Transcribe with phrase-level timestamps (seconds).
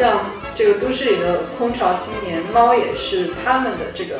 [0.00, 0.24] 像
[0.56, 4.18] 这个都市里的空巢青年，猫也是他们的这个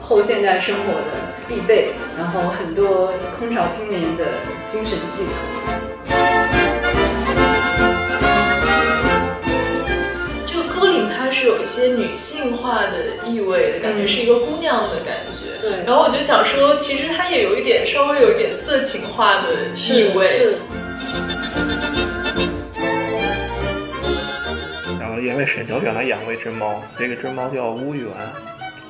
[0.00, 1.00] 后现代生活的
[1.48, 4.24] 必备，然后很多空巢青年的
[4.68, 5.32] 精神寄托。
[10.46, 15.60] 这个歌里它是有一些女性化的意味的感觉，是一个姑娘的感觉。
[15.60, 20.28] 对然后我就想说，其实它也有一点稍微有一点色情化的意味。
[20.38, 22.15] 是然
[25.26, 28.06] 因为沈哲原来养过一只猫，这个只猫叫乌源，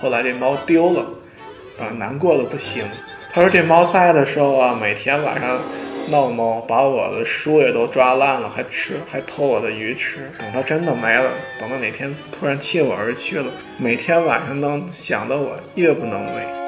[0.00, 1.00] 后来这猫丢了，
[1.78, 2.84] 啊，难过的不行。
[3.32, 5.58] 他说这猫在的时候啊，每天晚上
[6.10, 10.30] 闹猫，把我的书也都抓烂了，还吃，还偷我的鱼吃。
[10.38, 16.65] 等它真的没了，等到哪天突然弃我而去了，每天晚上都想得我夜不能寐。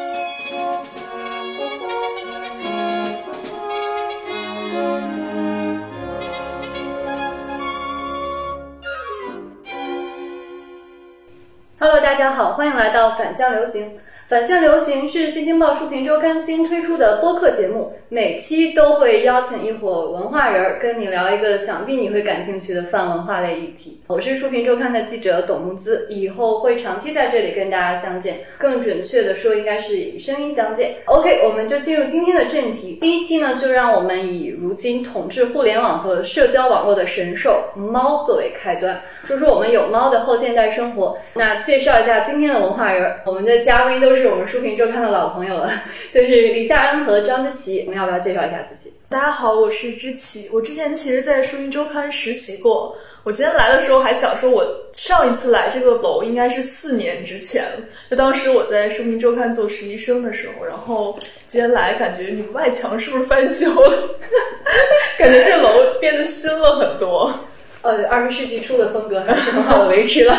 [12.38, 13.98] 好，欢迎来到反向流行。
[14.28, 23.98] 反向流行是新京报书评周刊新推出的播客节目，每期都会邀请一伙文化人儿跟你聊一个想必你会感兴趣的泛文化类议题。
[24.06, 30.94] 我是书评周刊的记者董木姿，以后会长期在这里跟大家相见，更准确的说，应该是以声音相见。
[31.06, 32.98] OK，我们就进入今天的正题。
[33.00, 41.16] 第一期呢，就让我们以如今统治互联网和社交网络的神兽猫作为开端，说说我们有猫的后现代生活。
[41.32, 45.70] 那介绍一下今天的文化人，我们的嘉宾都是我们书评周刊的老朋友了，
[46.12, 47.82] 就是李夏恩和张之琪。
[47.86, 48.92] 我们要不要介绍一下自己？
[49.08, 50.48] 大家好，我是之琪。
[50.52, 52.94] 我之前其实，在书评周刊实习过。
[53.24, 57.64] 我今天来的时候还想说，我上一次来这个楼应该是四年之前，
[58.10, 60.64] 就当时我在书评周刊做实习生的时候。
[60.64, 64.08] 然后今天来，感觉你们外墙是不是翻修了？
[65.18, 65.68] 感觉这楼
[66.00, 67.32] 变得新了很多。
[67.82, 70.34] 呃，二十世纪初的风格还是很好的维持了。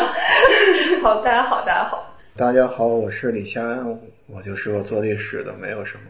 [1.02, 2.09] 好，大家好，大家好。
[2.36, 6.04] 大家好，我是李夏安，我就是个做历史的，没有什么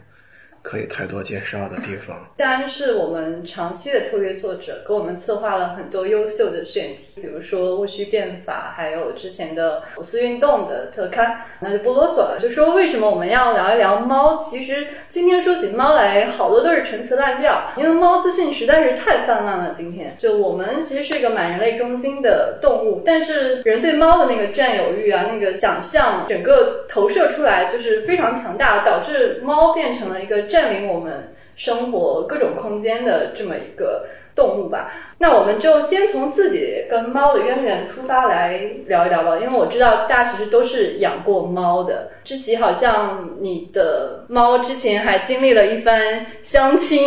[0.61, 2.17] 可以太多介绍的地方。
[2.37, 11.41] 夏安是我们长期的特约作者，给我们策划了很多优秀的选题，比如说戊戌变法，还有之前的五四运动的特刊。
[11.59, 14.37] 那就不啰嗦了，就说为什么我们要聊一聊猫？
[14.37, 19.73] 其实今天说起猫来，好多都是陈词滥调，因为猫资讯实在是太泛滥了。
[19.75, 34.91] 今天就我们其实是一个满人类中心的动物，但是人对猫的那个占有欲啊，那个想象，整个投射出来就是非常强大，导致猫变成了一个占领我们生活各种空间的这么一个动物吧。
[35.17, 42.09] 那我们就先从自己跟猫的渊源出发来聊一聊吧，因为我知道大家其实都是养过猫的。
[42.23, 46.99] 知琪好像你的猫之前还经历了一番相亲、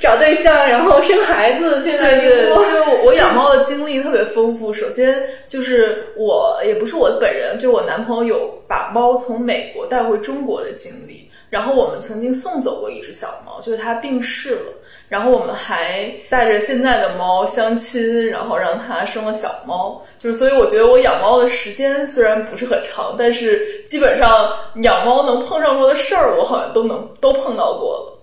[0.00, 2.54] 找对象，然后生孩子，现在对对，就
[3.04, 4.72] 我养猫的经历特别丰富。
[4.72, 5.16] 首先
[5.48, 11.29] 就是我也不是我本人，就我男朋友有把猫从美国带回中国的经历。
[11.50, 14.72] 然后我们曾经送走过一只小猫，就是它病逝了。
[15.08, 20.00] 然后我们还带着现在的猫相亲，然后让它生了小猫。
[20.20, 24.48] 就是所以我觉得我养猫的时间虽然不是很长，但是基本上
[24.82, 28.19] 养猫能碰上过的事儿，我好像都能都碰到过了。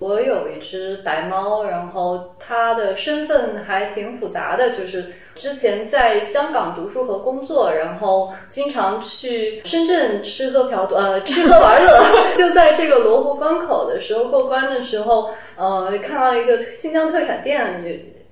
[0.00, 5.04] 我有一只白猫，然后它的身份还挺复杂的，就是
[5.36, 11.92] 之前在香港读书和工作，然后经常去深圳吃喝嫖赌，呃，吃喝玩乐。
[12.38, 17.84] 就在这个罗湖关口的时候过关的时候，呃，看到一个新疆特产店，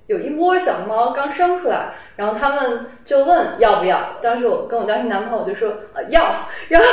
[0.09, 4.17] 有有一窝小猫刚生出来，然后他们就问要不要。
[4.23, 6.89] 当时我跟我当时男朋友就说呃要，然后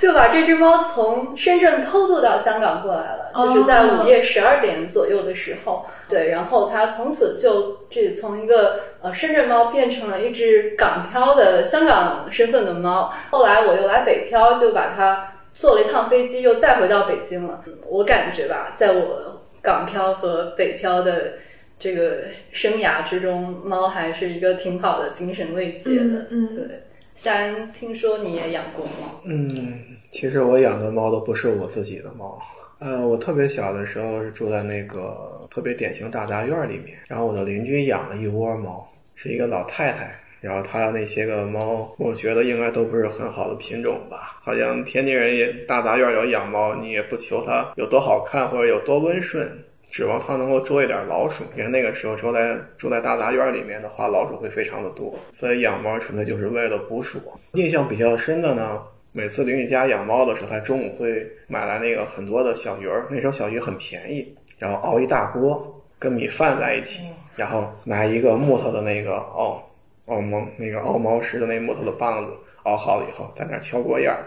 [0.00, 13.12] 就把这只猫从深圳偷渡到香港过来了，就是在午夜十二点左右的时候，对，然后它从此就这从一个呃深圳猫变成了一只港漂的香港身份的猫。
[13.30, 17.62] 后来我又来北漂，就把它坐了一趟飞机又带回到北京了。
[17.86, 21.32] 我感觉吧，在我港漂和北漂的。
[21.78, 26.26] 这个生涯之中，猫还是一个挺好的精神慰藉的。
[26.30, 26.66] 嗯，对。
[27.14, 29.20] 夏安，听说你也养过猫？
[29.24, 29.80] 嗯，
[30.10, 32.40] 其实我养的猫都不是我自己的猫。
[32.78, 40.14] 呃，我特别小的时候是住在那个特别典型大杂院里面，然后我的邻居养了一窝猫，是一个老太太。
[40.40, 44.38] 然后她那些个猫，我觉得应该都不是很好的品种吧。
[44.44, 49.50] 好像天津人也大杂院有养猫，你也不求它有多好看或者有多温顺。
[49.90, 57.18] 指望它能够捉一点老鼠，因为那个时候住在住在大杂院里面的话，老鼠会非常的多，所以养猫纯粹就是为了捕鼠。
[57.52, 58.82] 印象比较深的呢，
[59.12, 67.02] 每次邻居家养猫的时候，他中午会买来那个很多的小鱼儿，那时候小鱼很便宜，然后熬一大锅，跟米饭在一起，
[67.34, 69.62] 然后拿一个木头的那个熬
[70.06, 72.32] 熬猫那个熬猫食的那木头的棒子
[72.64, 74.22] 熬好了以后，在那儿敲锅沿儿，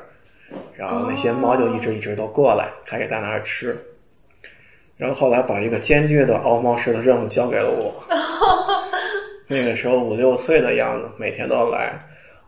[0.75, 3.80] 然后那些猫就一只一只都过来，开始在那儿吃。
[5.01, 7.92] 然后后来把一个艰巨的熬猫式的任务交给了我，
[9.50, 12.00] 那个时候五六岁的样子，每天都来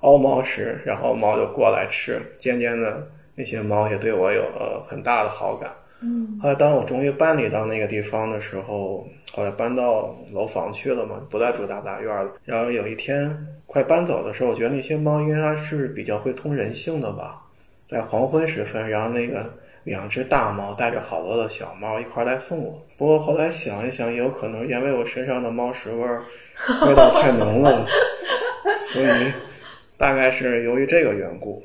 [0.01, 2.21] 熬猫食，然后猫就过来吃。
[2.37, 5.71] 渐渐的，那些猫也对我有了很大的好感。
[6.03, 9.03] 嗯后来当我终于搬离到那个地方的时候，
[9.33, 12.33] 后来搬到楼房去了嘛，不再住大杂院了。
[12.45, 13.35] 然后有一天
[13.65, 17.41] 快搬走的时候，我觉得那些猫应该它是比较会通人性的吧。
[17.89, 19.51] 在黄昏时分，然后那个
[19.83, 22.81] 两只大猫带着好多的小猫一块儿来送我。
[22.97, 26.23] 不过后来想一想，也有可能因为我身上的猫屎味儿
[26.87, 27.85] 味道太浓了，
[28.91, 29.33] 所以
[29.97, 31.63] 大概是由于这个缘故。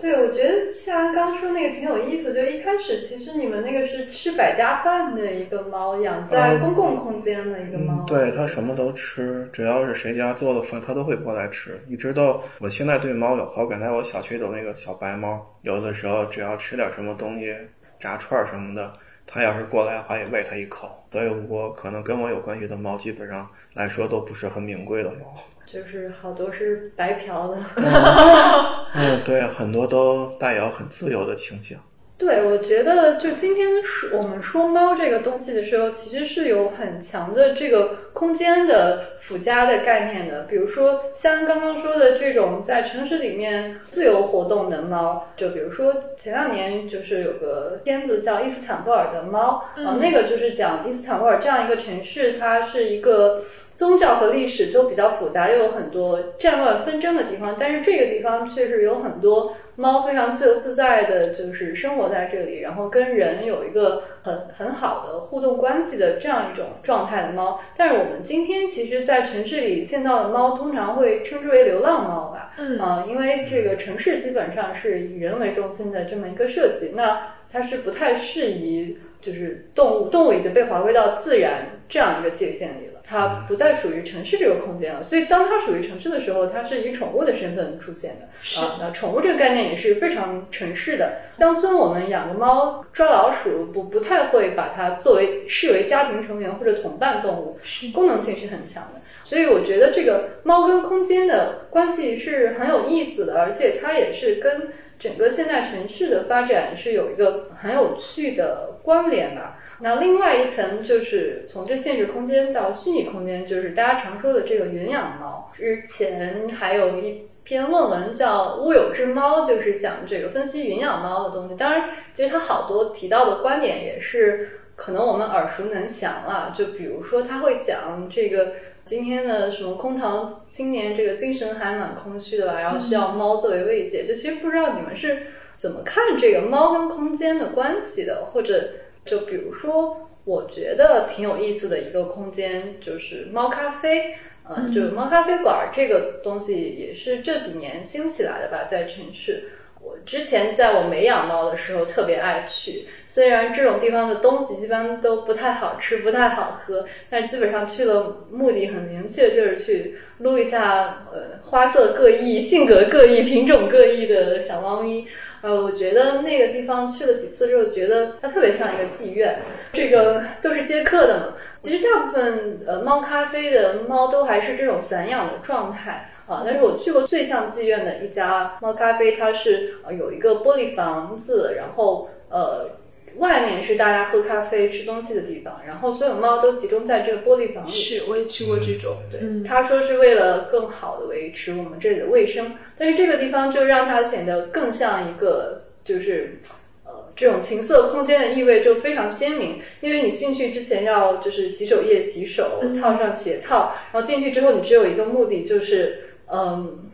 [0.00, 7.92] 对，我觉得像刚说那个挺有意思，就一开始其实你们那个是吃百家饭的一个猫，养在公共空间的一个猫。
[8.00, 11.80] 嗯，对，它什么都吃，只要是谁家做的饭，它都会过来吃。
[11.88, 17.54] 一直到我现在对猫有好感，在我小区有那个小白猫，有的时候只要吃点什么东西，
[17.98, 18.92] 炸串儿什么的，
[19.26, 20.88] 它要是过来的话，也喂它一口。
[21.12, 25.34] 所以我可能跟我有关系的猫，基本上来说都不是很名贵的猫。
[25.72, 27.56] 就是好多是白嫖的。
[28.94, 31.78] 嗯，对，很多都带有很自由的倾向。
[32.18, 40.42] 对，我觉得就今天说我们说猫这个东西的时候，其实是有很强的这个空间的附加的概念的。
[40.42, 53.40] 比如说像刚刚说的这种在城市里面自由活动的猫，就比如说前两年就是有个片子叫《伊斯坦布尔的猫》啊，那个就是讲伊斯坦布尔这样一个城市，它是一个。
[53.80, 67.60] 宗教和历史都比较复杂，又有很多战乱纷争的地方，但是这个地方确实有很多猫非常自由自在的，就是生活在这里，然后跟人有一个很很好的互动关系的这样一种状态的猫。
[67.76, 72.54] 但是我们今天其实，在城市里见到的猫，通常会称之为流浪猫吧？
[72.58, 82.89] 嗯啊、因为这个城市基本上是以人为中心的这么一个设计，那它是不太适宜就是动物，动物已经被划归到自然这样一个界限里了。
[83.04, 88.76] 它不再属于城市这个空间了，所以当它属于城市的时候，它是以宠物的身份出现的啊。
[88.80, 91.12] 那宠物这个概念也是非常城市的。
[91.38, 97.58] 乡村我们养个猫抓老鼠，不不太会把它作为视为家庭成员或者同伴动物，
[97.92, 99.00] 功能性是很强的。
[99.24, 104.68] 所以我觉得这个猫跟空间的关系是很有意思的，而且它也是跟
[104.98, 109.34] 整个现代城市的发展是有一个很有趣的关联
[109.82, 115.50] 那另外一层就是从这现实空间到虚拟空间，就是大家常说的这个云养猫。
[115.54, 121.54] 之前还有一篇论文叫《乌有之猫》，就是讲这个分析云养猫的东西。
[121.56, 126.54] 当然，其实它好多提到的观点也是可能我们耳熟能详了。
[126.56, 128.52] 就比如说，他会讲这个
[128.84, 134.06] 今天的什么空巢青年，这个精神还蛮空虚的吧，然后需要猫作为慰藉。
[134.06, 135.26] 就其实不知道你们是
[135.56, 138.68] 怎么看这个猫跟空间的关系的，或者。
[139.04, 144.14] 就比如说，我觉得挺有意思的一个空间就是猫咖啡，
[144.48, 149.50] 呃，就是猫咖啡馆这个东西也是这几年兴起来的吧，在城市。
[149.82, 165.06] 我之前在我没养猫的时候特别爱去，虽然这种地方的东西一般都不太好吃、不太好喝，但基本上去了目的很明确，就是去撸一下呃花色各异、性格各异、品种各异的小猫咪。
[165.42, 169.38] 呃，我觉得那个地方去了几次之后，觉得它特别像一个妓院，
[169.72, 171.34] 这个都是接客的嘛。
[171.62, 182.79] 其实大部分呃猫咖啡的猫都还是这种散养的状态啊，但是我去过最像妓院的一家猫咖啡，它是呃有一个玻璃房子，然后呃。
[183.16, 187.70] 外面是大家喝咖啡、吃东西的地方，然后所有猫都集中在这个玻璃房里。
[187.70, 188.96] 是，我也去过这种。
[189.10, 196.40] 对，嗯他说是为了更好的维持我们这里的卫生，但是这个地方就让它显得更像一个就是。
[196.82, 206.89] 呃，这种情色空间的意味就非常鲜明，因为你进去之前要就是洗手液洗手，套上鞋套，然后进去之后你只有一个目的就是嗯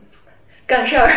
[0.67, 1.09] 干事儿，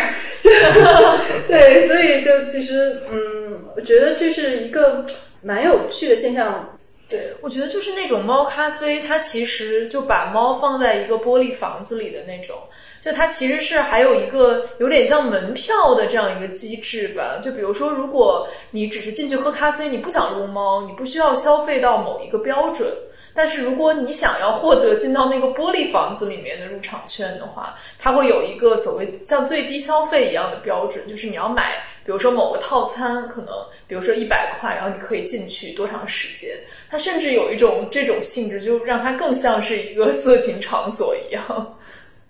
[1.48, 5.04] 对，所以就其实嗯，我觉得这是一个
[5.42, 6.66] 蛮有趣的现象。
[7.08, 12.56] 对，我觉得就是那种猫咖啡，它其实就把猫放在一个玻璃房子里的那种，
[13.04, 17.36] 就它其实是还有一个有点像门票的这样一个机制吧。
[17.42, 22.86] 就比如说，如果你只是进去喝咖啡，你不想撸猫，你不需要消费到某一个标准。
[23.34, 33.54] 但是如果你想要获得进到那个玻璃房子里面的入场券的话，它会有一个所谓像最低消费一样的标准，就是你要买，比如说某个套餐，可能
[33.86, 36.54] 比如说一百块，然后你可以进去多长时间。
[36.90, 41.76] 它甚至有一种这种性质，就让它更像是一个色情场所一样。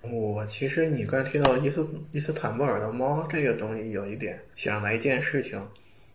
[0.03, 5.59] 我其实你刚才提到伊斯伊斯坦布尔的猫这个东西，有一点想来一件事情。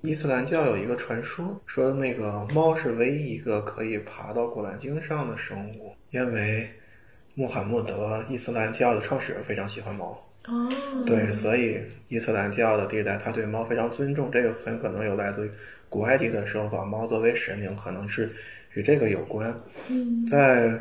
[0.01, 6.69] 伊斯兰教有一个传说，说那个猫是唯一一个可以爬到古兰经上的生物，因为
[7.33, 10.21] 穆罕默德伊斯兰教的创始人非常喜欢猫。
[10.47, 10.69] 哦，
[11.07, 14.29] 对，所以伊斯兰教的地带，他对猫非常尊重。
[14.31, 15.51] 这个很可能有来自于
[15.89, 18.31] 古埃及的时候把猫作为神明，可能是
[18.73, 19.51] 与这个有关。
[19.87, 20.71] 嗯在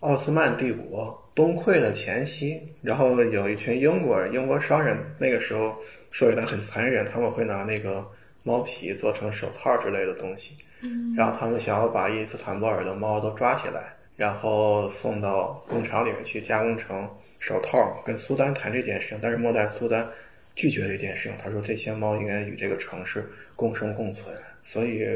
[0.00, 5.74] 奥斯曼帝国崩溃的前夕，然后有一群英国人、英国商人，那个时候
[6.10, 8.06] 说起来很残忍，他们会拿那个
[8.42, 20.06] 猫皮做成手套之类的东西，嗯然后他们想要把伊斯坦布尔的猫都抓起来，然后送到工厂里面去加工成手套，跟苏丹谈这件事情，但是莫代苏丹
[20.54, 25.06] 拒绝这件事情，他说这些猫应该与这个城市共生共存，所以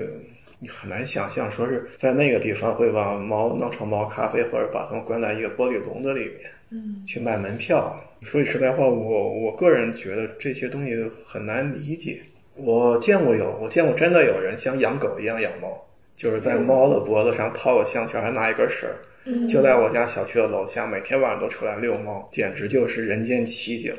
[0.58, 8.00] 你很难想象说是在那个地方会把猫弄成猫咖啡，或者把它们关在一个玻璃笼子里面嗯去卖门票。
[8.20, 10.94] 说句实在话，我我个人觉得这些东西
[11.26, 12.22] 很难理解。
[12.64, 15.69] 我见过有，我见过真的有人像养狗一样养猫，
[16.16, 23.92] 就是在猫的脖子上套个项圈，还拿一根绳儿，嗯，就在我家小区的楼下，每天晚上都出来遛猫，简直就是人间奇景。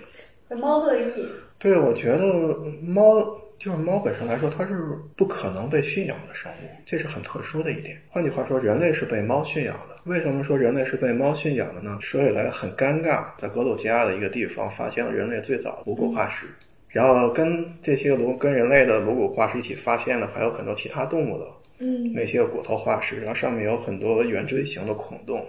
[0.49, 1.27] 猫乐意，
[1.59, 3.21] 对，我觉得猫
[3.57, 4.73] 就是猫本身来说，它是
[5.17, 7.97] 不可能被驯养的生物，这是很特殊的一点。
[8.09, 9.97] 换句话说，人类是被猫驯养的。
[10.05, 11.97] 为什么说人类是被猫驯养的呢？
[12.01, 16.45] 说起来很尴尬，在格鲁吉亚的一个地方发现了人类最早的无骨化石，
[16.93, 21.45] 然后跟这些颅跟人类的颅骨化石一起发现的还有很多其他动物的
[21.79, 25.43] 嗯那些骨头化石，然后上面有很多圆锥形的孔洞。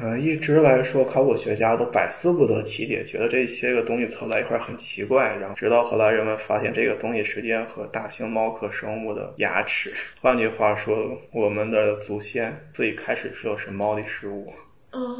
[0.00, 5.34] 呃，一直来说，考古学家都百思不得其解，觉得这些个东西凑在一块儿很奇怪。
[5.40, 9.92] 然后直到后来人们发现这个东西时间和大型猫科生物的牙齿。
[10.20, 10.94] 换句话说，
[11.32, 14.52] 我们的祖先最开始时候是猫的食物。
[14.90, 15.16] 哦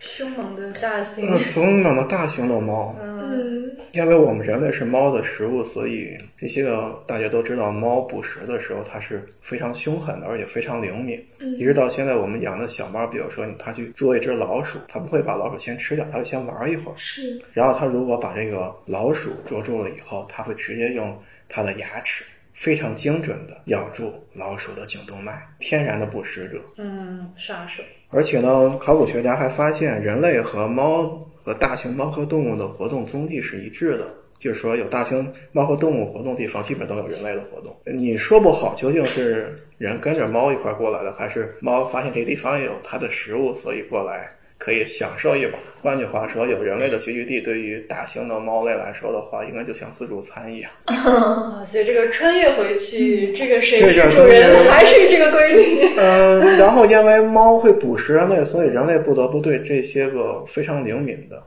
[0.00, 3.63] 凶猛的大型那，凶猛的大型的猫，嗯，嗯
[3.94, 11.24] 因为我们人类是猫的食物，所以这些个大家都知道，猫捕食的时候它是非常凶狠的，而且非常灵敏。
[11.38, 16.94] 嗯一直到现在，我们养的小猫，比如说它去捉一只老鼠，它不会把老鼠先吃掉，它会先玩一会儿。
[16.96, 21.16] 是然后它如果把这个老鼠捉住了以后，它会直接用
[21.48, 26.60] 它的牙齿非常精准的咬住老鼠的颈动脉，天然的捕食者。
[26.78, 34.08] 嗯，杀手，而且呢，考古学家还发现，人类和猫和大型猫科动物的活动踪迹是一致的，
[34.38, 37.76] 就是说有大型猫科动物活动地方，基本都有人类的活动。
[37.84, 45.58] 你说不好究竟是人跟着猫一块过来的，还是猫发现这个地方也有它的食物，所以过来可以享受一把。
[45.82, 50.70] 换句话说，有人类的聚居地，对于大型的猫类来说的话，应该就像自助餐一样。
[50.86, 55.94] 啊， 所以这个穿越回去，这个谁这个是主人还是这个规律？
[55.98, 61.42] 嗯，然后因为猫会捕食人类，所以人类不得不对这些个非常灵敏的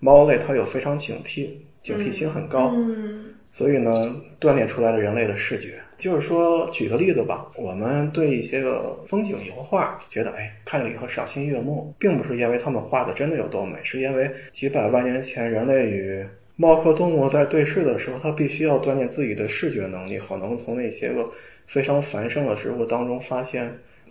[0.00, 1.48] 猫类，它有非常警惕、
[1.82, 2.70] 警惕心很高。
[2.74, 5.72] 嗯所以呢，锻炼出来了人类的视觉。
[5.98, 16.24] 就是说，举个例子吧，我们对一些个风景油画觉得，哎，看了以后赏心悦目，并不是因为他们画的真的有多美，是因为几百万年前人类与
[16.54, 21.28] 猫科动物在对视的时候，它必须要锻炼自己的视觉能力，好能从那些个
[21.66, 23.68] 非常繁盛的植物当中发现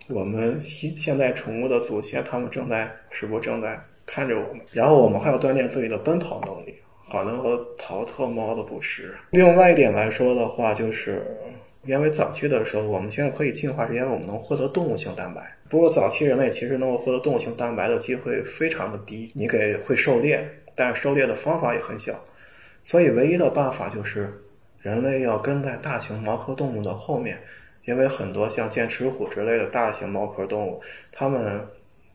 [0.08, 6.74] 我们现现代宠物的祖先，他们正在是不是正在看着我们，然后我们还要锻炼自己的奔跑能力。
[7.10, 9.14] 好能够逃脱猫的捕食。
[9.30, 11.26] 另外一点来说的话，就是
[11.88, 15.40] 因为早期的时候，我们现在可以进化，是因为我们能获得动物性蛋白。
[15.70, 22.22] 不过早期人类其实能够获得动物性蛋白的机会非常的低，你给会狩猎，但是狩猎的方法也很小，
[22.84, 24.30] 所以唯一的办法就是
[24.82, 27.38] 人类要跟在大型猫科动物的后面，
[27.86, 31.66] 因为很多像剑齿虎之类的大型猫科动物，它们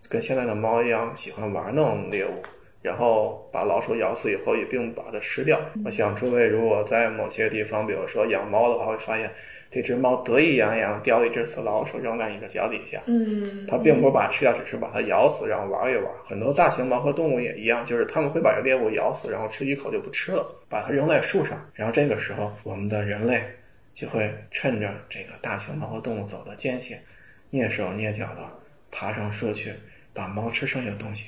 [0.08, 2.34] 跟现在的猫一样喜欢玩弄猎物。
[2.84, 5.58] 然后把老鼠咬死以后，也并不把它吃掉。
[5.86, 9.32] 我想诸位如果在某些地方，比如说养猫的话，会发现
[9.74, 16.06] 这只猫得意洋洋叼了一只死老鼠扔在你的脚底下，嗯，它并不是把它吃掉，只是把它咬死，然后玩一玩。
[16.24, 21.60] 很多大型猫和动物也一样，就是它们会把这猎物咬死，然后吃几口就不吃了，把它扔在树上。
[21.74, 23.44] 然后这个时候，我们的人类
[23.96, 26.96] 就会趁着这个大型猫和动物走的间隙，
[27.52, 28.48] 蹑手蹑脚的
[28.92, 29.74] 爬上树去，
[30.14, 31.26] 把猫吃剩下的东西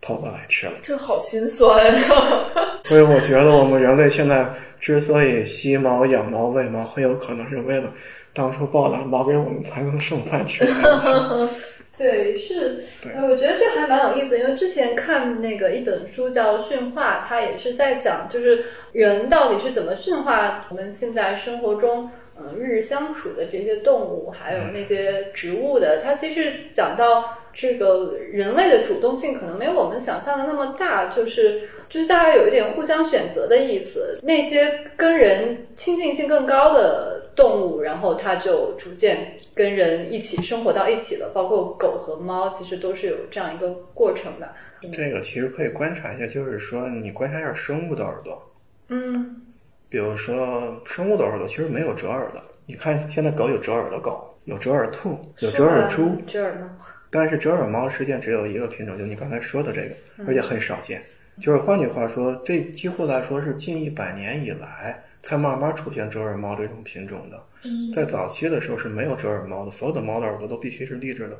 [0.00, 0.72] 偷过来吃了。
[0.82, 2.69] 这好心酸啊！
[2.90, 4.44] 所以我觉得我们人类现在
[4.80, 7.88] 之所以吸毛、养毛、喂毛，很有可能是为了
[8.34, 10.66] 当初抱了毛给我们才能剩饭吃。
[11.96, 12.82] 对，是，
[13.14, 34.18] 呃，我觉得这还蛮有意思，因为之前看那个一本书叫《驯化》，它也是在讲，就是人到底是怎么驯化我们现在生活中嗯日日相处的这些动物，还有那些植物的，它其实讲到这个人类的主动性可能没有我们想象的那么大，就是就是大家有一点互相选择的意思。
[34.22, 44.48] 那些跟人亲近性更高的动物，然后它就逐渐跟人一起生活到一起了，包括狗和猫，其实都是有这样一个过程的。
[44.92, 48.40] 这个其实可以观察一下，就是说你观察一下生物的耳朵，
[48.88, 49.42] 嗯
[49.90, 52.42] 比如说生物的耳朵其实没有折耳的。
[52.64, 56.68] 你看现在狗有折耳的狗，有折耳兔，有折耳猪，折耳猫。
[57.10, 59.94] 但是折耳猫实际上只有一个品种，就你刚才说的这个，
[60.26, 61.02] 而且很少见。
[61.40, 67.42] 就是换句话说，这几乎来说是近一百年以来才慢慢出现折耳猫这种品种的。
[67.64, 71.36] 嗯在早期的时候是没有折耳猫的，所有的猫的耳朵都必须是立着的。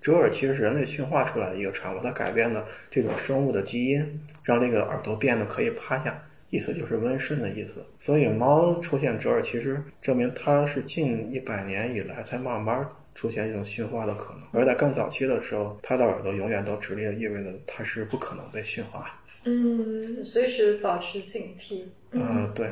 [0.00, 7.84] 折耳其实是人类驯化出来的一个产物，它改变了这种生物的基因，让这个耳朵变得可以趴下，意思就是温顺的意思。
[7.98, 14.42] 所以猫出现折耳，其实证明它是近一百年以来才慢慢出现一种驯化的可能。
[14.52, 19.20] 而在更早期的时候，它的耳朵永远都直立，意味着它是不可能被驯化。
[19.46, 21.84] 嗯，随时保持警惕。
[22.14, 22.66] 嗯，对。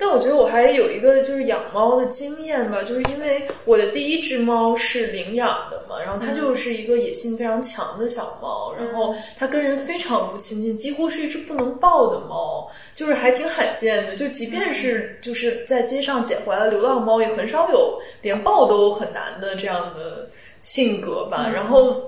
[0.00, 14.14] 但我觉得我还有一个就是养猫的经验吧，就是因为我的第一只猫是领养的嘛，然后它就是一个野性非常强的小猫，然后它跟人非常不亲近，几乎是一只不能抱的猫，就是还挺罕见的。
[14.14, 20.28] 就即便是就是在街上捡回来的流浪猫，也很少有连抱都很难的这样的
[20.62, 21.50] 性格吧。
[21.52, 22.00] 然后。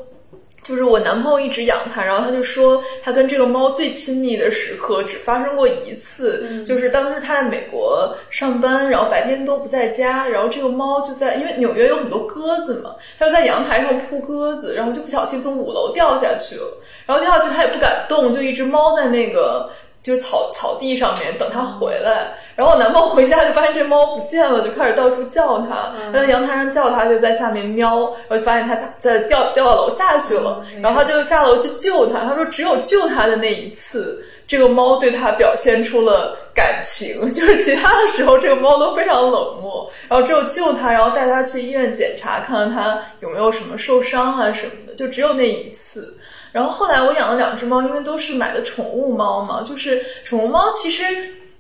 [0.63, 16.77] 就是我男朋友一直养它，然后他就说他跟这个猫最亲密的时刻只发生过一次，嗯就是当时他在美国上班，然后白天都不在家，然后这个猫就在，因为纽约有很多鸽子嘛，它就在阳台上扑鸽子，然后就不小心从五楼掉下去了，
[17.07, 19.71] 然后掉下去它也不敢动，就一只猫在那个
[20.03, 22.35] 就草草地上面等它回来。
[22.61, 27.89] 然后我男朋友回家就发现这猫不见了，就开始到处叫它，嗯他在阳台上叫它，就在下面喵，
[28.29, 32.21] 然后就发现它在掉掉到楼下去了，嗯然后他就下楼去救它。
[32.21, 46.15] 他说只有救它的那一次，这个猫对他表现出了感情，就是其他的时候这个猫都非常冷漠，然后只有救它，然后带它去医院检查，看看它有没有什么受伤啊什么的，就只有那一次。
[46.53, 51.03] 然后后来我养了两只猫，因为都是买的宠物猫嘛，就是宠物猫其实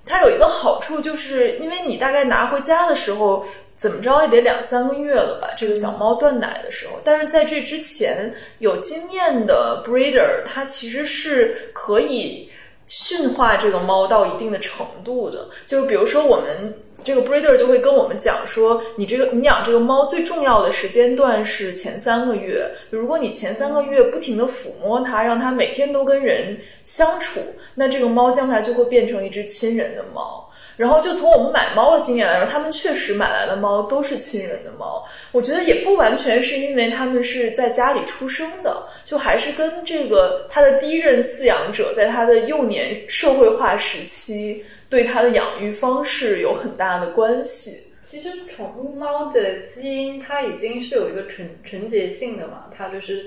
[0.06, 3.44] 它有一个好处，就是因为你大概拿回家的时候，
[3.76, 6.94] 怎么着也得两三个月了吧，这个小猫断奶的时候。
[7.04, 12.50] 但是在这之前，有经验的 breeder 它其实是可以
[12.88, 16.74] 驯化这个猫到一定的程度的，就比如说我们。
[17.02, 22.62] 这个 breeder 就会跟我们讲说，你这个你养这个猫最重要的时间段是前三个月。
[22.90, 26.54] 如果你前三个月不停的抚摸它，让它每天都跟人
[26.92, 27.40] 相处，
[27.74, 30.46] 那这个猫将来就会变成一只亲人的猫。
[30.76, 35.05] 然后就从我们买猫的经验来说，他们确实买来的猫都是亲人的猫。
[35.33, 44.64] 我觉得也不完全是因为他们是在家里出生的，就还是跟这个他的第一任饲养者在他的幼年社会化时期。
[44.90, 47.94] 对它的养育方式有很大的关系。
[48.03, 53.24] 其实宠物猫的基因它已经是有一个纯纯洁性的嘛，它就是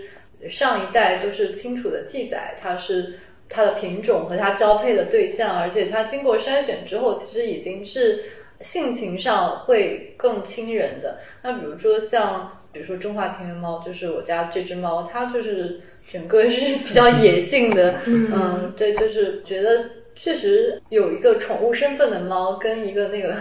[0.49, 3.17] 上一代就是清楚的记载，它是
[3.53, 8.23] 它的品种和它交配的对象，而且它经过筛选之后，其实已经是
[8.61, 11.19] 性情上会更亲人的。
[11.43, 15.79] 那比如说像，比如说中华田园猫，就是我家这只猫，它就是
[16.11, 19.85] 整个是比较野性的， 嗯，对，就是觉得。
[20.15, 23.35] 确实有一个宠物身份的猫，跟一个那个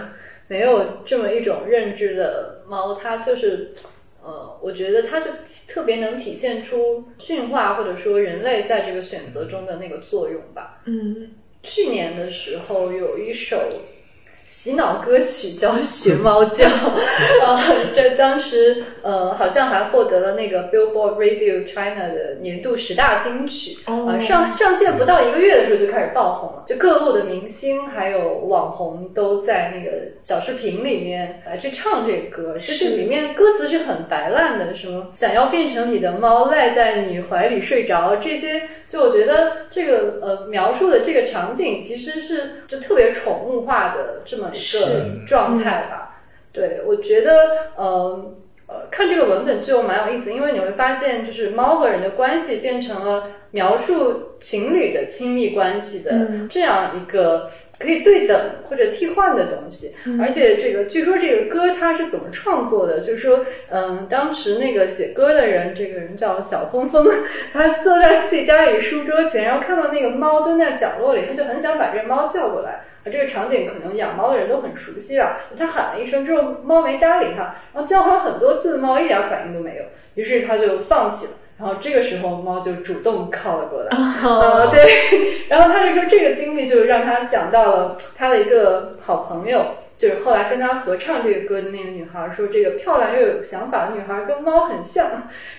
[0.47, 3.71] 没有这么一种认知的猫，它就是，
[4.23, 5.27] 呃，我觉得它就
[5.67, 10.81] 特别能体现出驯化或者说人类在这个选择中的那个作用吧。
[10.85, 11.31] 嗯，
[11.61, 13.57] 去年的时候有一首
[14.53, 16.65] 洗脑歌曲叫《学猫叫》，
[17.43, 17.59] 啊，
[17.95, 23.75] 这当时呃好像还获得了那个 Billboard Radio China 的年度十大金曲。
[23.85, 32.53] 啊，上上线不到一个月的时候就开始爆红了，就各路的明星还有网红都在那个小视频里面来去唱这个歌。
[32.59, 38.61] 就是里面歌词是很白烂的，什么想要变成你的猫，赖在你怀里睡着，这些
[38.93, 46.21] 就我觉得这个呃描述的这个场景其实是就特别宠物化的这么一个状态吧。
[46.51, 47.31] 对，我觉得
[47.75, 48.33] 呃。
[48.65, 57.49] 呃，看这个文本就蛮有意思，因为你会发现，就是猫和人的关系变成了描述情侣的亲密关系的这样一个
[57.83, 59.93] 可以对等或者替换的东西。
[60.19, 63.01] 而且这个据说这个歌它是怎么创作的？
[63.01, 67.05] 就是说，嗯，当时那个写歌的人，这个人叫小峰峰，
[67.51, 72.81] 他坐在自己家里书桌前，然后看到那个猫蹲在角落里，他就很想把这猫叫过来。
[73.05, 75.37] 这个场景可能养猫的人都很熟悉吧。
[75.57, 79.83] 他喊了一声之后，猫没搭理他，然后叫唤很多次，猫一点反应都没有，
[80.15, 81.33] 于是他就放弃了。
[81.63, 83.95] 然后这个时候，猫就主动靠了过来。
[83.95, 84.81] 啊，对。
[85.47, 89.65] 然后他就说，这个经历就让他想到了他的一个好朋友。
[89.97, 95.09] 就是后来跟他合唱这个歌的那个女孩说，这个漂亮又有想法的女孩跟猫很像，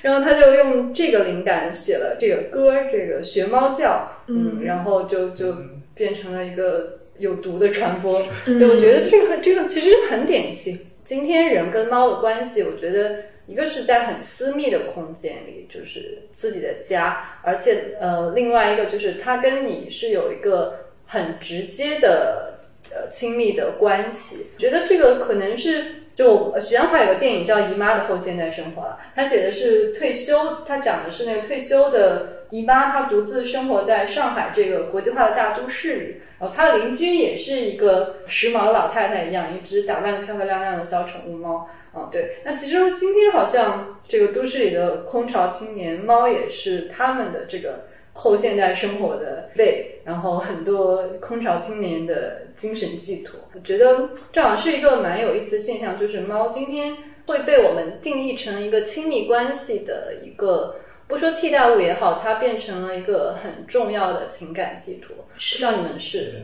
[0.02, 5.54] 然后他就用这个灵感写了这个歌，这个学猫叫，嗯，然后就就
[5.94, 8.20] 变成了一个有毒的传播。
[8.44, 10.78] 对，我觉得这个这个其实很典型。
[11.04, 22.50] 今天人跟猫的关系，我觉得一个是在很私密的空间里，就是自己的家，而且呃，另外一个就是他跟你是有一个很直接的。
[22.90, 41.68] 呃，亲密的关系，觉得这个可能是就许鞍华有个电影叫《姨妈的后现代生活》了，他写的是退休，他讲的是那个退休的姨妈，她独自生活在上海这个国际化的大都市里，然后她的邻居也是一个时髦的老太太一样，一只打扮的漂漂亮亮的小宠物猫。
[41.92, 47.80] 啊，对，那其实今天好像这个都市里的空巢青年猫也是他们的这个。
[48.16, 56.96] 后现代生活的累，然后很多空巢青年的精神寄托，我觉得这好像是一个蛮有意思的现象，就是猫今天
[57.26, 60.74] 会被我们定义成一个亲密关系的一个，
[61.08, 65.14] 不说替代物也好，它变成了一个很重要的情感寄托。
[65.16, 66.40] 不知道你们是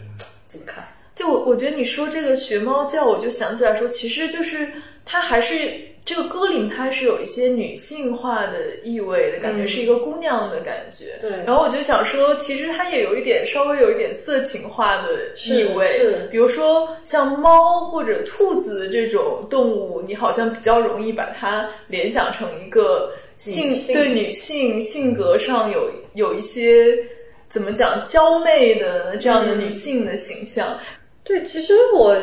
[0.49, 0.85] 怎么看？
[1.15, 4.69] 就我我觉得你说这个学猫叫，我就想起来说，其实就是
[5.07, 5.89] 它还是。
[6.11, 11.17] 这个歌林它是有一些女性化的意味的感觉，是一个姑娘的感觉。
[11.21, 11.31] 对。
[11.47, 15.13] 然后我就想说，其实它也有一点稍微有一点色情化的
[15.47, 15.87] 意味。
[15.99, 16.29] 是。
[16.29, 26.87] 比如说像猫或者兔子这种动物，你好像比较容易把它联想成一个性对女性性格上有有一些
[27.49, 30.77] 怎么讲娇媚的这样的女性的形象。
[31.23, 32.21] 对，其实我。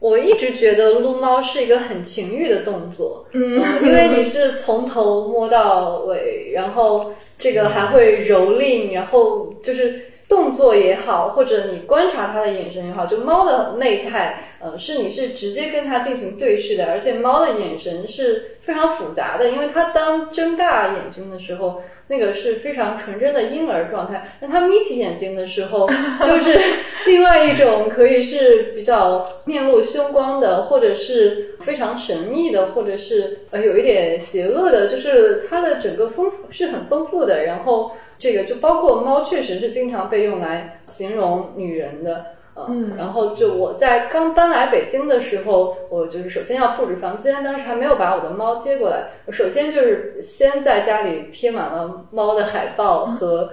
[0.00, 21.80] 我一直觉得撸猫是一个很情欲的动作，嗯，因为你是从头摸到尾，然后这个还会蹂躏，然后就是动作也好，或者你观察它的眼神也好，就猫的内态，呃，是你是直接跟它进行对视的，而且猫的眼神是非常复杂的，因为它当睁大眼睛的时候。
[22.08, 25.86] 那个是非常纯真的婴儿状态，那他眯起眼睛的时候，
[26.26, 26.58] 就是
[27.06, 37.44] 另外一种可以是比较面露凶光的，或者是非常神秘的，或者是呃有一点邪恶的，就是它的整个丰富是很丰富的。
[37.44, 42.24] 然后这个就包括猫，确实是经常被用来形容女人的。
[42.68, 49.04] 嗯，然后就我在刚搬来北京的时候，我就是首先要布置房间，当时还没有把我的猫接过来。
[49.26, 53.50] 我首先就是先在家里贴满了猫的海报和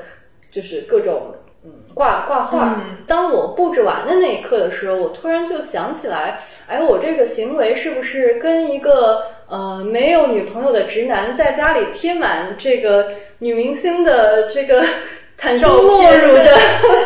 [0.50, 2.82] 就是各种嗯挂挂画。
[3.08, 13.08] 当我布置完的那一刻的时候，我突然就想起来，哎，我这个行为是不是跟一个呃没有女朋友的直男在家里贴满这个
[13.39, 14.84] 女明星的这个
[15.39, 16.45] 袒胸露乳的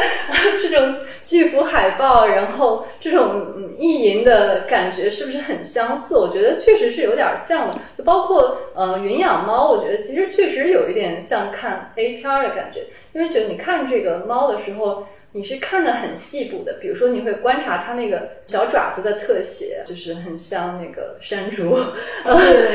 [0.61, 0.95] 这种。
[1.25, 3.45] 巨幅海报，然后这种
[3.77, 6.17] 意淫的感觉是不是很相似？
[6.17, 12.81] 我觉得确实是有点像的，就包括呃云养猫，我觉得其实确实有一点像看 A 片的感觉，
[13.13, 15.05] 因为觉得你看这个猫的时候。
[15.31, 21.77] 你是看的很细部的，比如说你会观察它那个小爪子的特写，就是很像那个山竹，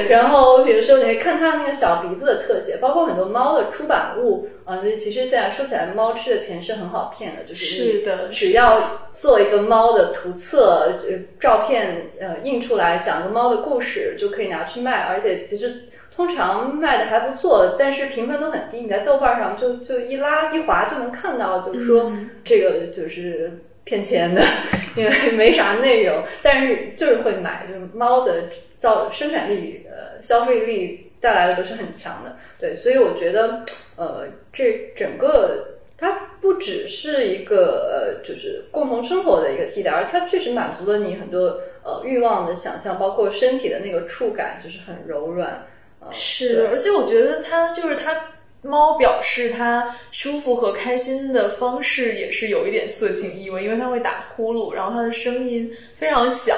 [0.08, 10.96] 然后比如说你会看它那个小鼻子的特写，包括很多猫的出版物，啊，其实现在说起来，猫吃的钱是很好骗的，就是是的，只要做一个猫的图册，
[11.40, 15.74] 照片呃印出来，讲个猫的故事就可以拿去卖，而且其实。
[16.14, 18.80] 通常卖的还不错，但是评分都很低。
[18.80, 22.12] 你在豆瓣上就就一拉一划就能看到，就是说
[22.44, 23.50] 这个就是
[23.84, 24.42] 骗钱的，
[24.96, 27.66] 因为没啥内容，但是就是会买。
[27.66, 28.44] 就是猫的
[28.78, 32.36] 造生产力、呃消费力带来的都是很强的。
[32.58, 33.62] 对，所以我觉得，
[33.96, 35.66] 呃，这整个
[35.98, 45.66] 它不只是一个呃，就是共同生活的一个替代，而它确实满足了你很多呃欲望的想象，包括身体的那个触感，就是很柔软。
[46.10, 48.14] 是，而且我觉得它就是它
[48.62, 56.54] 猫表示它舒服和开心的方式也是有一点色情意味，因为它会打呼噜，然后它的声音非常小，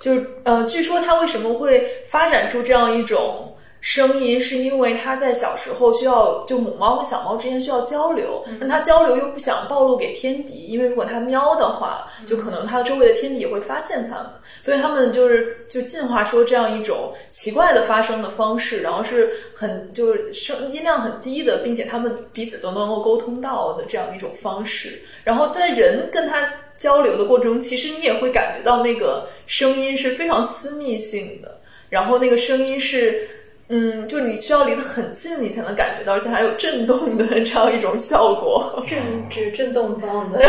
[0.00, 3.53] 就是呃，据说它为什么会发展出这样一种
[3.84, 14.26] 声音，是因为它在小时候需要就母猫和小猫之间需要交流，但它交流又不想暴露给天敌，因为如果它喵的话，就可能它周围的天敌也会发现它们，
[14.62, 26.42] 所以它们就是就进化出这样一种奇怪的发声的方式，然后是很就是声音量很低的，并且它们彼此都能够沟通到的这样一种方式，然后在人跟它。
[26.76, 31.56] 交流的过程中，其实你也会感觉到那个声音是非常私密性的，
[31.88, 33.26] 然后那个声音是，
[33.68, 39.00] 嗯，就你需要离得很近，你才能感觉到，而且还有震动的这样一种效果，震
[39.30, 40.40] 指震动棒的。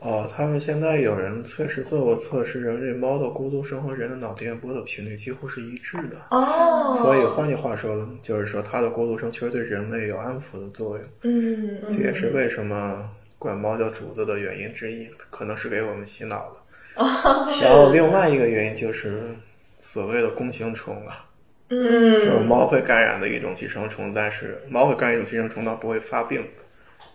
[0.00, 6.16] 哦，他们现在有人确实做过测试，人类猫的孤独声和人的脑电波的频率几乎是一致的。
[6.30, 11.06] 哦，所以换句话说，就是说它的孤独声确实对人类有安抚的作用。
[11.22, 13.08] 嗯，这也是为什么。
[13.38, 17.02] 管猫叫主子的原因之一，可能是给我们洗脑的。
[17.62, 19.34] 然后另外一个原因就是
[19.80, 21.26] 所谓的弓形虫啊，
[21.70, 26.46] 嗯，就是猫会感染的一种寄生虫，但是猫会感染一种寄生虫，它不会发病，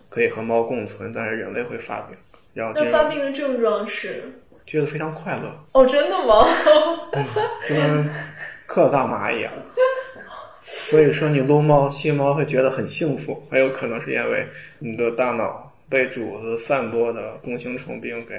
[0.10, 2.18] 可以和猫共存，但是人类会发病。
[2.54, 4.24] 然后那发病的症状是
[4.66, 5.56] 觉得非常快乐。
[5.74, 6.46] 哦，真的吗？
[7.66, 8.10] 就跟
[8.66, 9.54] 嗑大麻一样。
[10.62, 14.48] 所以说，你撸猫、吸猫会觉得很幸福，很有可能是因为
[14.80, 15.72] 你的大脑。
[15.88, 18.34] 被主子散播的弓形虫病给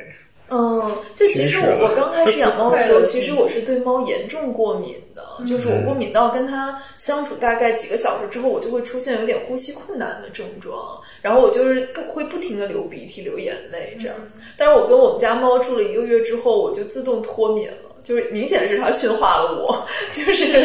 [0.49, 14.39] 嗯，就其实我我刚开始养猫的时候， 其实我是对猫严重过敏的，就是我过敏到跟它相处大概几个小时之后，我就会出现有点呼吸困难的症状，然后我就是不会不停的流鼻涕、流眼泪这样子。
[14.57, 20.65] 但是我跟我们家猫住了一个月之后，我就自动脱敏了，就是明显是它驯化了我， 就是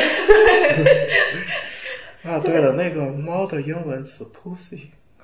[2.23, 4.79] 啊，对了，那个猫的英文词 pussy。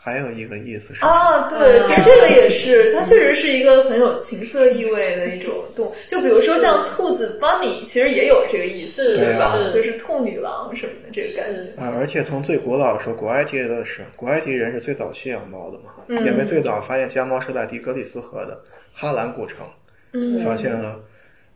[0.07, 5.93] 还有一个意思是啊，对，其实这个也是，它确实是一个很有情色意味的一种动物。
[6.07, 9.57] 就比如说像兔子 bunny，其实也有这个意思，对吧？
[9.73, 11.93] 就是兔女郎什么的这个感觉啊。
[11.99, 18.57] 而且从最古老说，古埃及的是古埃及人是最早驯养猫的嘛，因为最早发现家猫是在底格里斯河的
[18.93, 19.67] 哈兰古城，
[20.13, 21.01] 嗯发现了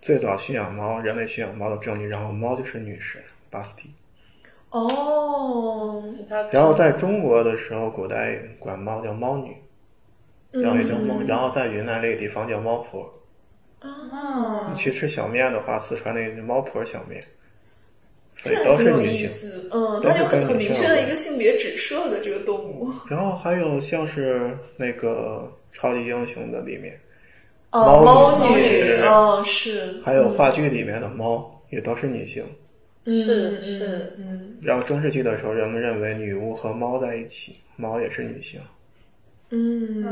[0.02, 3.90] 最早驯养猫，人类驯养猫的证据，然后猫就是女神巴斯蒂。
[4.72, 6.04] 哦，
[6.52, 9.56] 然后在中国的时候，古代管猫叫猫女，
[10.52, 13.08] 然后也叫猫，然后在云南那个地方叫猫婆。
[13.80, 17.22] 啊，去吃小面的话，四川那个猫婆小面，
[18.36, 19.30] 所以都是女性。
[19.72, 22.92] 嗯，都是很很明确的一个性别指涉的这个动物。
[23.10, 26.98] 然后还有像是那个超级英雄的里面，
[27.72, 32.46] 猫女，哦是，还有话剧里面的猫也都是女性。
[33.06, 38.62] 是是嗯，然后中世纪的时候，人们认为女巫和猫在一起，猫也是女性。
[39.50, 40.04] 嗯，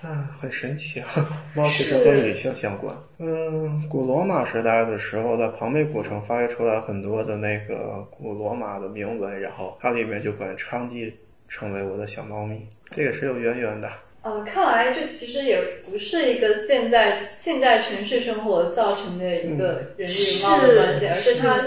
[0.00, 1.08] 啊，很神奇啊！
[1.56, 2.96] 猫其实和女性相关。
[3.18, 11.12] 嗯，古罗马时代的时候，在庞贝古城发掘出来很多的那个古罗马的铭文，然后它里面就管娼妓
[11.48, 13.90] 称为我的小猫咪，这个是有渊源的。
[14.22, 21.58] 呃，看来这其实也不是一个现在现在城市生活造成的一个人与猫的关系，而是它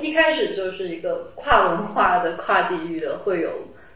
[0.00, 3.50] 一开始就是一个跨文化的、跨地域的，会有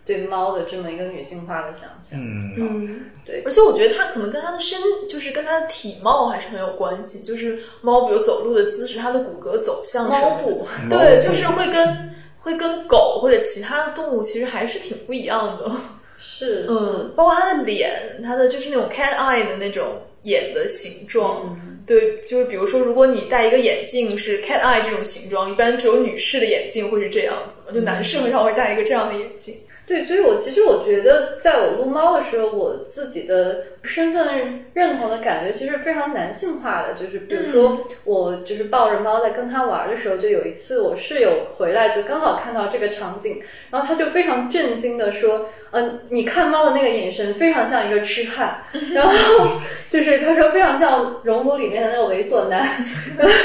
[0.06, 2.18] 对猫的这么一个女性化的想象。
[2.18, 3.42] 嗯嗯，对。
[3.44, 7.22] 而且我觉得它可能跟它的身，就是跟它的体貌还是很有关系。
[7.22, 15.70] 就是猫，比如走路的姿势，它的骨骼走向，猫步，对，就是会跟会跟狗或者其他的动物其实还是挺不一样的。
[16.20, 29.54] 是，嗯，包括他的脸，他的就是那种 cat eye 的那种眼的形状，对，就是比如说，如果你戴一个眼镜是 cat eye 这种形状，一般只有女士的眼镜会是这样子嘛，就男士很少会戴一个这样的眼镜。
[29.90, 36.94] 对，所以我其实我觉得，在我撸猫的时候，我自己的身份认同的感觉其实非常男性化的。
[36.94, 48.62] 就是比如说，我就是抱着猫在跟它玩的时候，就有一次我室友回来，就刚好看到这个场景，然后他就非常震惊的说：“嗯，你看猫的那个眼神非常像一个痴汉。
[48.94, 49.12] ”然后
[49.88, 52.64] 就是他说非常像《熔炉》里面的那个猥琐男。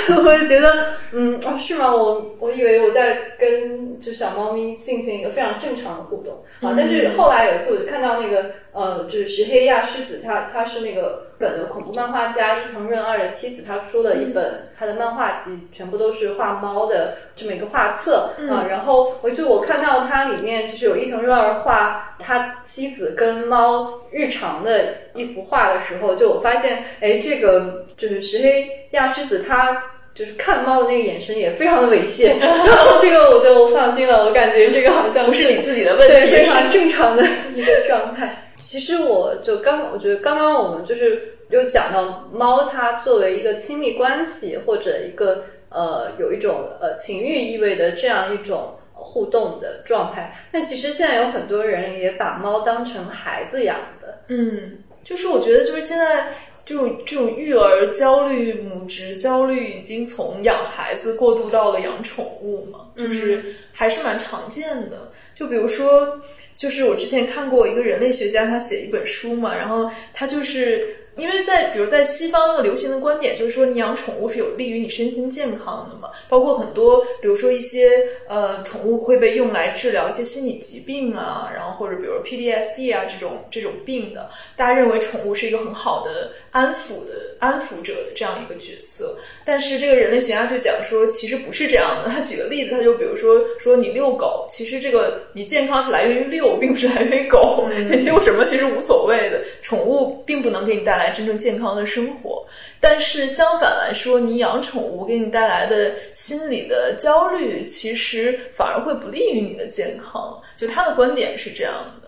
[0.10, 1.92] 我就觉得，嗯，哦，是吗？
[1.92, 6.35] 我我以为我在跟就小猫咪进行一个非常正常的互动。
[6.62, 6.74] 啊！
[6.76, 18.66] 但是后来有一次，我就看到那个呃，就是石黑亚狮子，他他是那个本的恐怖漫画家伊藤润二的妻子，他出了一本他的漫画集，全部都是画猫的这么一个画册啊。
[18.70, 29.82] 然后我就我看到它里面就是有伊藤润二画他妻子跟猫日常的一幅画的时候，就我发现，哎，这个就是石黑亚狮子他。
[30.16, 37.24] 就是看猫的那个眼神也非常的猥亵， 然后这个我就放心了，我感觉这个好像不是你自己的问题，对非常正常的
[37.54, 38.42] 一个状态。
[38.62, 50.34] 其实我就刚，我觉得刚刚我们就是有讲到猫，它作为一个亲密关系或者一个呃有一种呃情欲意味的这样一种互动的状态。
[50.50, 56.26] 但其实现在有很多人也把猫当成孩子养的，嗯，就是我觉得就是现在。
[56.66, 65.12] 这种这种育儿焦虑、母职焦虑，已经从养孩子过渡到了养宠物嘛，就是还是蛮常见的。
[65.36, 66.20] 就比如说，
[66.56, 70.96] 就是我之前看过一个人类学家，他写一本书嘛，然后他就是。
[71.18, 77.90] 因为在比如在西方的流行的观点就是说，你养宠物是有利于你身心健康的嘛，包括很多，比如说一些
[78.28, 89.14] 呃宠物会被用来治疗一些心理疾病啊，然后或者比如 PDSD 啊这种这种病的，大家认为宠物是一个很好的安抚的安抚者的这样一个角色。
[89.44, 92.10] 但是这个人类学家就讲说，其实不是这样的。
[92.10, 97.68] 他举个例子，他就比如说说你遛狗，其实这个你健康是来源于遛，并不是来源于狗。
[97.70, 102.42] 你遛什么其实无所谓的，宠物并不能给你带来真正健康的生活。
[102.80, 110.42] 但是相反来说，你养宠物给你带来的心理的焦虑，其实反而会不利于你的健康。
[110.56, 112.05] 就他的观点是这样的，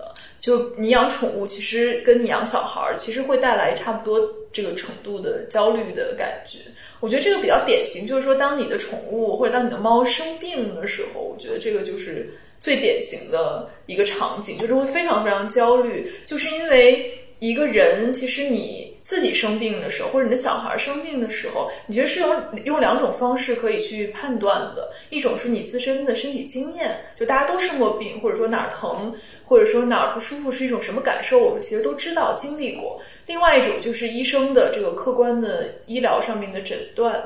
[0.47, 4.17] 就你养宠物，其实跟你养小孩儿，其实会带来差不多
[4.53, 6.59] 这个程度的焦虑的感觉。
[7.01, 29.13] 我觉得这个比较典型，就是说，当你的宠物或者当你的猫生病的时候，我觉得这个就是最典型的一个场景，就是会非常非常焦虑，就是因为一个人其实你自己生病的时候，或者你的小孩生病的时候，你觉得是用用两种方式可以去判断的，一种是你自身的身体经验，就大家都生过病，或者说哪儿疼，
[29.47, 33.01] 或者说哪儿不舒服是一种什么感受，我们其实都知道经历过。
[33.25, 37.23] 另外一种就是医生的这个客观的医疗上面的诊断。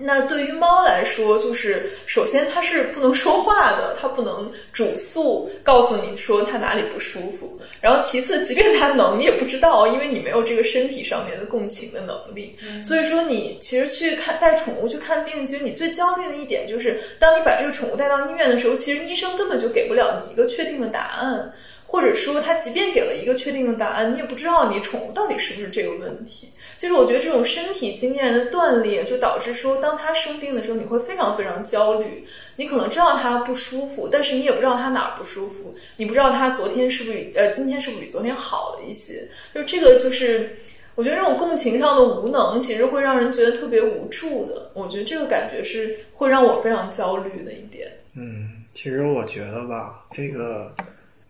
[0.00, 7.60] 那对于猫来说，就是首先它是不能说话的，它不能主诉告诉你说它哪里不舒服。
[7.80, 12.56] 然后其次，即便它能，你也不知道，因为你没有这个身体上面的共情的能力。
[12.84, 21.52] 所以说，你其实去看带宠物去看病，其实你最焦虑的一点就是，当你把这个宠物带到医院的时候，其实医生根本就给不了你一个确定的答案。
[21.90, 26.46] 或者说，他即便给了一个确定的答案，你也不知道你宠物到底是不是这个问题。
[26.80, 32.24] 就是我觉得这种身体经验的断裂，就导致说，当他生病的时候，你会非常非常焦虑。
[32.56, 35.74] 你可能知道他不舒服，但是你也不知道他哪儿不舒服。
[35.96, 39.14] 你不知道他昨天是不是呃，今天是不是比昨天好了一些？
[39.54, 40.56] 就这个，就是
[40.94, 44.70] 我觉得这种共情上的无能，其实会让人觉得特别无助的。
[44.74, 47.90] 我觉得这个感觉是会让我非常焦虑的一点。
[48.14, 50.72] 嗯，其实我觉得吧，这个。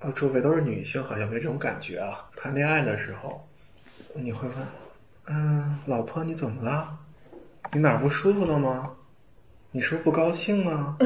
[0.00, 2.24] 呃，除非都是女性，好像没这种感觉啊。
[2.36, 3.44] 谈恋爱的时候，
[4.14, 4.56] 你会问
[5.30, 6.88] ：“嗯，老婆你怎么了？
[7.72, 8.90] 你哪不舒服了吗？
[9.70, 10.96] 你是不是不高兴啊？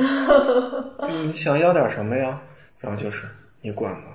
[1.24, 2.40] 你想要点什么呀？”
[2.78, 3.26] 然后就是
[3.60, 4.06] 你管吗？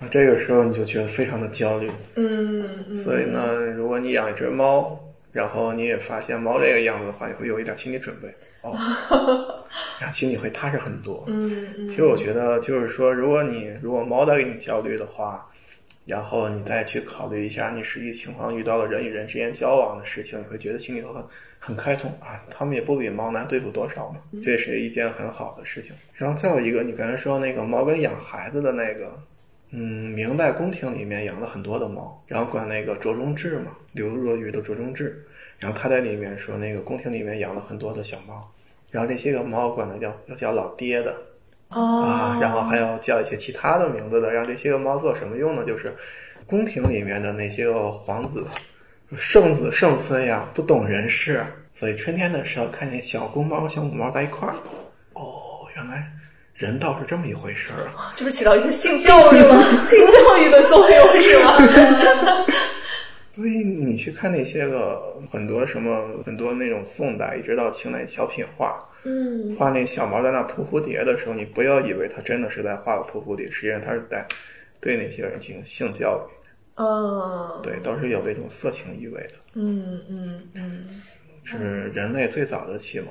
[0.00, 1.90] 啊，这个时候你就觉得非常的焦虑。
[2.16, 2.96] 嗯。
[2.96, 4.98] 所以呢，如果你养一只猫，
[5.30, 8.28] 然后你也发现猫这个样子的话，你会有一点心理准备。
[8.62, 8.74] 哦，
[10.00, 11.22] 然后心里会踏实很多。
[11.28, 11.88] 嗯嗯。
[11.88, 15.46] 其实我觉得，就是说，如果你如果猫在给你焦虑的话，
[16.06, 21.24] 然后你再去考虑一下你实际情况遇到了人与人之间交往的事情，你会觉得心里头很
[21.58, 22.44] 很开通啊。
[22.50, 25.94] 他们也不比猫难对付多少嘛，这是一件很好的事情。
[26.14, 29.18] 然后再有一个，你刚才说那个猫跟养孩子的那个，
[29.70, 35.24] 嗯，明代宫廷里面养了很多的猫，然后管那个卓中志嘛，刘若愚的卓中志，
[35.58, 38.46] 然后他在里面说那个宫廷里面养了很多的小猫。
[38.90, 41.16] 然后那些个猫管的叫要叫老爹的，
[41.74, 44.32] 啊，然后还要叫一些其他的名字的。
[44.32, 45.64] 让这些个猫做什么用呢？
[45.66, 45.92] 就是
[46.46, 48.46] 宫廷里面的那些个皇子，
[49.16, 54.54] 圣子圣孙呀，不懂人事，所以春天的时候看见小公猫、小母猫在一块儿，
[55.14, 56.06] 哦，原来
[56.54, 58.12] 人道是这么一回事儿啊！
[58.14, 59.56] 这不起到一个性教育吗？
[59.84, 61.52] 性教育的作用是吗？
[63.34, 74.26] 所以你去看那些个很多什么很多那种宋代一直到清代小品画，嗯，画那小毛在那扑蝴蝶的时候，你不要以为他真的是在画个扑蝴蝶，实际上他是在
[74.80, 76.82] 对那些人进行性教育。
[76.82, 79.34] 哦，对，都是有这种色情意味的。
[79.54, 81.02] 嗯嗯嗯，
[81.44, 81.56] 是
[81.94, 83.08] 人类最早的启蒙。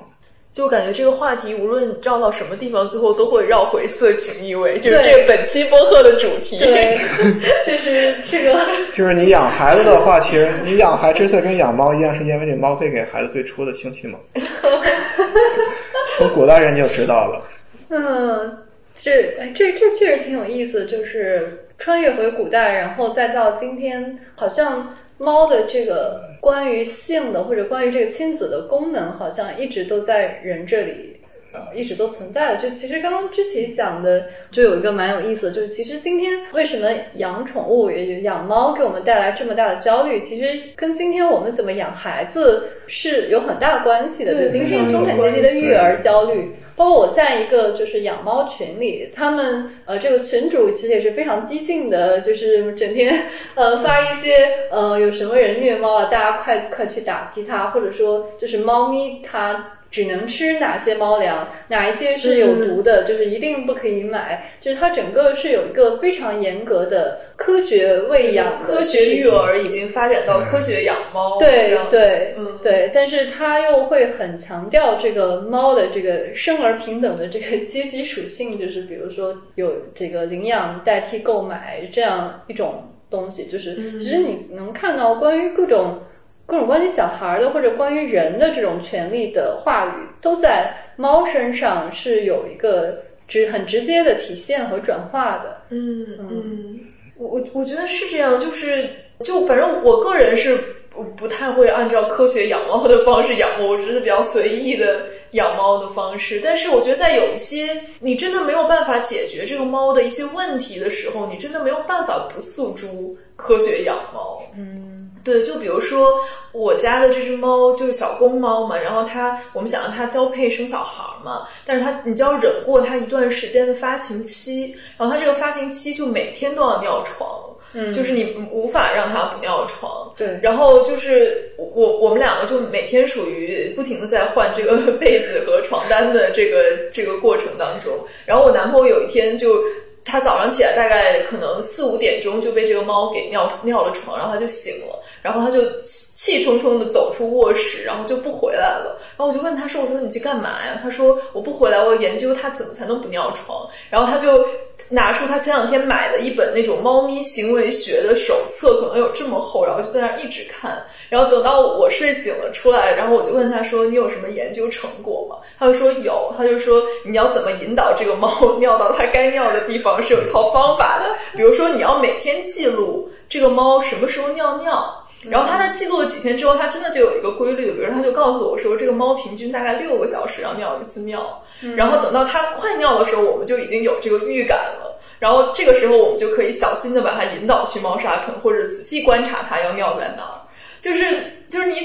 [0.54, 6.56] 就感觉这个话题无论绕到什么地方，最后都会绕回色情意味，就是这个本期播客的主题。
[6.60, 6.96] 对，
[7.66, 8.54] 就是这个。
[8.94, 14.20] 就是你养孩子的话，其实你养孩子跟养猫一样，是因为这猫可以给孩子最初的性启蒙。
[16.16, 17.44] 从古代人就知道了。
[17.88, 18.56] 嗯，
[19.02, 24.94] 这这这确实挺有意思，就是穿越回古代，然后再到今天，好像。
[25.18, 31.16] 猫的这个关于性的或者关于这个亲子的功能，好像一直都在人这里
[31.54, 32.60] 呃一直都存在的。
[32.60, 44.34] 就其实刚刚之前讲的，就有一个蛮有意思的，就是其实今天为什么养宠物，也就养猫给我们带来这么大的焦虑，其实跟今天我们怎么养孩子是有很大关系的。
[44.34, 46.54] 对就今天中产阶级的育儿焦虑。
[46.76, 53.16] 包括我在一个就是养猫群里，他们呃这个群主其实也是非常激进的，就是整天
[53.54, 54.34] 呃发一些
[54.72, 72.58] 呃有什么人虐猫了，大家快快去打击他，或者说就是猫咪它只能吃哪些猫粮，哪一些是有毒的，就是一定不可以买，就是它整个是有一个非常严格的科学喂养科学育儿已经发展到科学养猫，对对，嗯。
[72.60, 83.96] 对，但是它又会很强调这个猫的这个生而平等的这个阶级属性，就是比如说有这个领养代替购买这样一种东西，就是嗯。
[83.96, 86.00] 其实你能看到关于各种
[86.46, 95.56] 各种关于小孩的或者关于人的这种权利的话语，都在猫身上是有一个直很直接的体现和转化的。
[95.70, 96.80] 嗯嗯，
[97.16, 98.88] 我我我觉得是这样，就是
[99.20, 100.56] 就反正我个人是
[100.90, 106.40] 不不太会按照科学养猫的方式养猫，我只是比较随意的养猫的方式。
[106.44, 107.70] 但是我觉得在有一些
[108.00, 114.42] 你真的没有办法解决这个猫的一些问题的时候，你真的没有办法不诉诸科学养猫。
[114.56, 114.93] 嗯
[115.24, 116.20] 对，就比如说
[116.52, 127.40] 我家的这只猫就是小公猫嘛，然后它我们想让它交配生小孩嘛，但是它你就要忍过它一段时间的发情期，然后它这个发情期就每天都要尿床，
[127.72, 130.12] 嗯就是你无法让它不尿床。
[130.16, 136.58] 对然后就是我我们两个就每天属于不停的在换这个 被子和床单的这个
[136.92, 137.92] 这个过程当中，
[138.26, 139.58] 然后我男朋友有一天就。
[140.04, 148.98] 他早上起来大概可能四五点钟就被这个猫给尿尿了床，然后他就醒了，然后他就气冲冲的走出卧室，然后就不回来了。
[149.16, 154.46] 然后我就问他说：“我说你去干嘛呀？”他说：“我不回来，我研究它怎么才能不尿床。”然后他就
[154.88, 160.82] 拿出他前两天买的一本那种猫咪行为学的手册，可能有这么厚，然后就在那一直看。
[161.08, 175.03] 然后等到我睡醒了出来，然后我就问他说：“你有什么研究成果吗？”他就说有，他就说你要怎么引导这个猫尿到它该尿的地方是有一套方法的，比如说你要每天记录这个猫什么时候尿尿。
[175.30, 181.42] 然后他在记录了几天之后，他真的就有一个规律，比如他就告诉我说，这个猫平均大概六个小时要尿一次尿。
[181.76, 185.00] 然后等到它快尿的时候，我们就已经有这个预感了。
[185.18, 190.40] 然后这个时候，我们就可以小心的把它引导去猫砂盆，或者仔细观察它要尿在哪儿。
[190.80, 191.76] 就是就是你，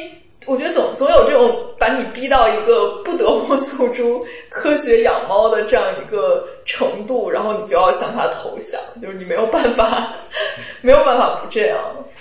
[0.49, 10.11] 我觉得总总有这种把你逼到一个不得不诉诸科学养猫的这样一个程度，然后你就要向它投降，就是你没有办法，
[10.81, 11.77] 没有办法不这样。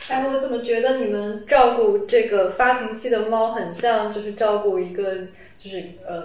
[0.08, 5.14] 哎，我怎么觉得你们照顾这个发情期的猫，很像就是照顾一个
[5.58, 6.24] 就是呃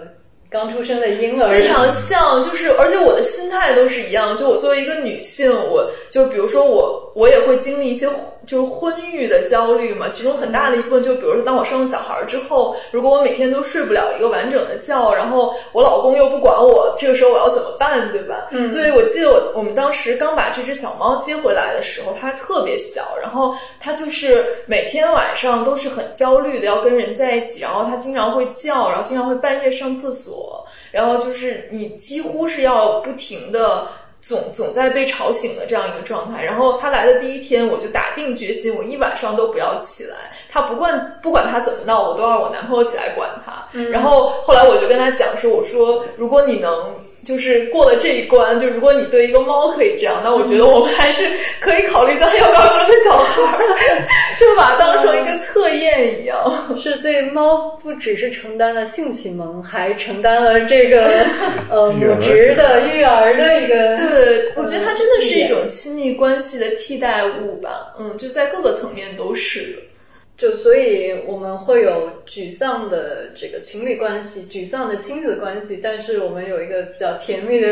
[0.54, 4.36] 刚出生的婴儿非常像，就是而且我的心态都是一样。
[4.36, 8.08] 就我作为一个女性，我就比如说我我也会经历一些
[8.46, 18.46] 就是婚育的焦虑嘛，其中很大的一部分就比如说当我生了小孩之后，如果我每天都睡不了一个完整的觉，然后我老公又不管我，这个时候我要怎么办，对吧？
[18.52, 30.43] 嗯所以我记得我我们当时刚把这只小猫接回来的时候，它特别小，然后它就是每天晚上都是很焦虑的要跟人在一起，然后它经常会叫，然后经常会半夜上厕所，
[30.90, 33.86] 然后就是你几乎是要不停的。
[34.26, 40.16] 总总在被吵醒的这样一个状态，然后他来的第一天，我就打定决心，我一晚上都不要起来。
[40.50, 43.68] 他不管不管他怎么闹，我都让我男朋友起来管他。
[43.90, 51.26] 然后后来我就跟他讲说，我说如果你能就是过了这一关，就如果你对一个猫可以这样，那我觉得我们还是
[51.60, 53.58] 可以考虑咱要不要生个小孩儿，
[54.38, 56.76] 就把它当成一个测验一样。
[56.78, 61.26] 是，所以猫不只是承担了性启蒙，还承担了这个
[61.70, 63.96] 呃母职的育儿的一个。
[63.96, 67.94] 对，我觉得它真的是一种亲密关系的替代物吧。
[67.98, 69.93] 嗯，就在各个层面都是的。
[70.36, 77.68] 就所以我们会有沮丧的这个情侣关系，沮丧的亲子关系，但是我们有一个比较甜蜜的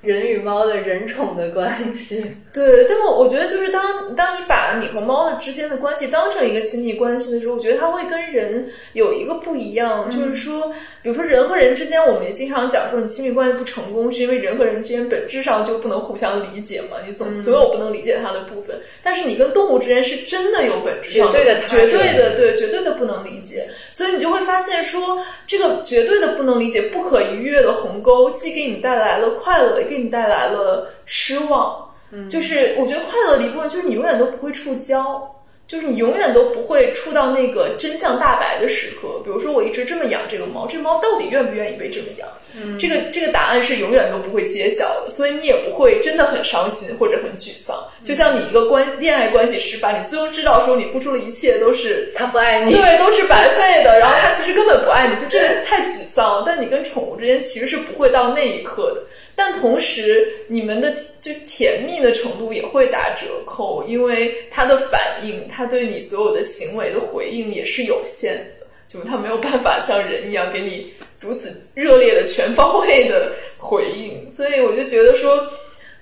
[0.00, 2.24] 人与猫的人宠的关系。
[2.54, 18.74] 对，但我我觉得就是当当你把你和猫的之间的关系当成一个亲密关系的时候，我觉得它会跟人有一个不一样，就是说，比如说人和人之间，我们也经常讲说，你亲密关系不成功，是因为人和人之间本质上就不能互相理解嘛，你总总有不能理解它的部分。
[19.02, 22.46] 但是你跟动物之间是真的有本质上绝对的绝对的对。
[22.56, 31.86] 绝对的不能理解，所以你就会发现说，这个绝对的不能理解、不可逾越的鸿沟，既给你带来了快乐，也给你带来了失望。
[32.12, 32.28] 嗯。
[32.30, 35.20] 就是我觉得快乐的一部分就是你永远都不会触礁，
[35.68, 39.20] 就是你永远都不会触到那个真相大白的时刻。
[39.24, 42.28] 比如说，我一直这么养这个猫，这个猫到底愿不愿意被这么养？
[42.58, 47.76] 嗯这个这个答案是永远都不会揭晓的，所以你也不会真的很伤心或者很沮丧。
[48.02, 53.98] 就像你一个关恋爱关系失败，你最终知道说你付出的一切都是他不爱你，对，都是白费的。
[53.98, 56.44] 然后他其实根本不爱你，就真的 太沮丧了。
[56.46, 59.02] 但你跟宠物之间其实是不会到那一刻的。
[59.38, 74.30] 但同时，你们的就甜蜜的程度也会打折扣，因为他的反应，他对你所有的行为的回应也是有限的，就是它没有办法像人一样给你如此热烈的全方位的回应。
[74.30, 75.38] 所以我就觉得说，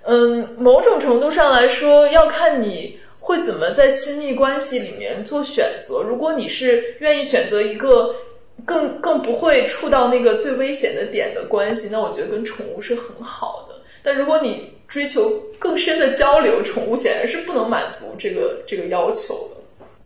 [0.05, 6.03] 嗯，某种程度上来说，要看你会怎么在亲密关系里面做选择。
[6.03, 8.15] 如果你是愿意选择一个
[8.65, 13.75] 更更不会触到那个最危险的点的关系，那我觉得跟宠物是很好的。
[14.03, 19.57] 但如果你追求更深的交流，宠物显然是不能满足这个这个要求的。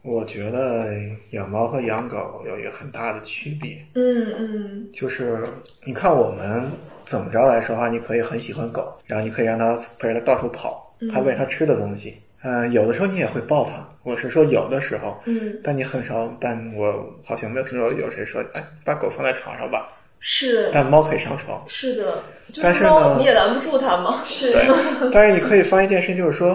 [0.03, 0.87] 我觉得
[1.31, 5.47] 养猫和养狗有一个很大的区别，嗯嗯就是
[5.85, 6.71] 你看我们
[7.05, 12.15] 怎么着来说的话，你可以很喜欢狗，然后你可以让它陪着它到处跑，还喂它吃的东西。
[12.45, 19.87] 嗯、有的时候你也会抱它，我是说有的时候，嗯，但你很少，但我好像没有听说有谁说，哎，把狗放在床上吧，
[20.21, 21.63] 是但猫可以上床。
[21.69, 22.23] 是的，
[22.63, 24.25] 但是猫呢你也拦不住它嘛。
[24.27, 24.67] 是对，
[25.13, 26.55] 但是你可以发现一件事，就是说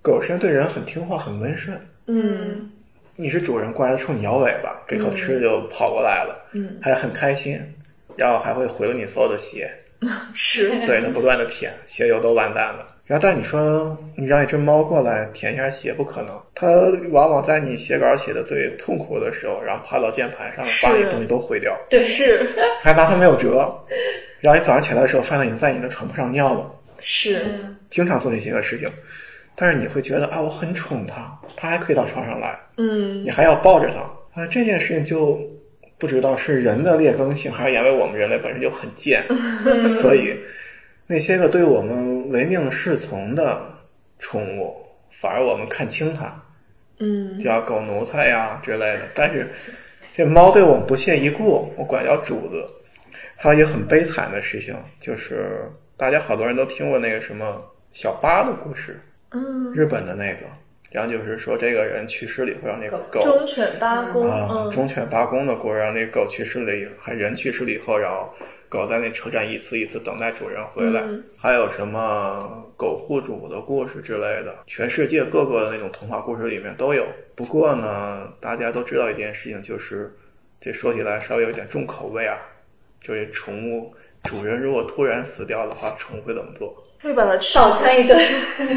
[0.00, 1.78] 狗实际上对人很听话，很温顺。
[2.06, 2.70] 嗯
[3.16, 7.60] 你是主人过来冲你摇尾巴，给口吃的就跑过来了，嗯，还很开心，
[8.16, 9.70] 然后还会回了你所有的鞋，
[10.34, 12.93] 是对它不断的舔，鞋油都完蛋了。
[13.06, 16.40] 然后，但你说你让一只猫过来舔一下鞋，不可能。
[16.54, 16.66] 它
[17.10, 22.48] 往往在你写稿写的最痛苦的时候，然后趴到键盘上，把你是东西都毁掉，对是
[22.82, 23.72] 还拿它没有辙。
[24.40, 26.70] 然后你早上起来的时候，发现已经在你的床铺上尿了。
[27.00, 27.44] 是，
[27.90, 28.88] 经常做这些个事情，
[29.54, 35.38] 但是你会觉得啊，我很宠它，它还可以到床上来，嗯你还要抱着它啊，这件事情就
[35.98, 39.22] 不知道是人的劣根性，还是因为我们人类本身就很贱，
[40.00, 40.34] 所以
[41.06, 43.62] 那些个对我们唯命是从的
[44.18, 44.74] 宠物，
[45.20, 46.34] 反而我们看轻它，
[46.98, 49.00] 嗯叫狗奴才呀之类的。
[49.14, 49.48] 但是
[50.14, 52.66] 这猫对我们不屑一顾，我管叫主子。
[53.36, 57.60] 还有一个很悲惨的事情，就是大家好多人都听过那个什么
[57.92, 58.98] 小八的故事，
[59.32, 60.46] 嗯，日本的那个，
[60.90, 68.32] 然后就是说这个人去世了以后，让那个狗忠犬八公，啊，嗯忠犬八公的故事，让那个狗去世了以后，还人去世了以后，然后
[68.74, 77.06] 狗在那车站一次一次等待主人回来，嗯还有什么狗护主的故事之类的，全世界各个的那种童话故事里面都有。
[77.36, 80.12] 不过呢，大家都知道一件事情，就是
[80.60, 82.36] 这说起来稍微有点重口味啊，
[83.00, 83.94] 就是宠物
[84.24, 86.74] 主人如果突然死掉的话，宠物会怎么做？
[87.00, 88.18] 会把它吃少餐一顿。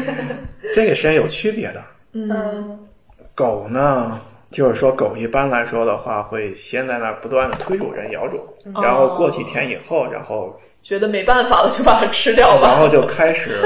[0.76, 1.82] 这个是有区别的。
[2.12, 2.86] 嗯嗯
[3.34, 4.20] 狗呢，
[4.50, 8.40] 就是说狗一般来说的话，会先在那儿不断的推主人、咬主，
[8.82, 12.68] 然后过几天以后，然后觉得没办法了就把它吃掉吧。
[12.68, 13.60] 然后就开始，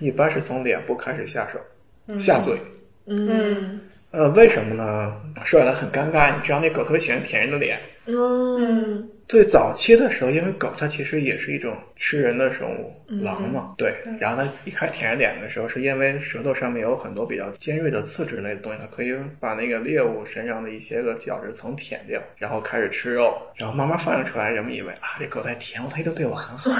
[0.00, 2.60] 一般是从脸部开始下手，下嘴。
[3.06, 5.14] 嗯呃，为什么呢？
[5.44, 7.78] 说起来很尴尬，你知道那狗特别喜欢舔人的脸。
[8.06, 12.90] 嗯最早期的时候，因为狗它其实也是一种吃人的生物，
[13.22, 13.94] 狼嘛，对。
[14.18, 26.70] 然后它一开始舔人脸的时候，是因为舌头上面有很多比较尖锐的刺之类的东西，它可以把那个猎物身上的一些个角质层舔掉，然后开始吃肉，然后慢慢发展出来，人们以为啊，这狗在舔我，它一定对我很好。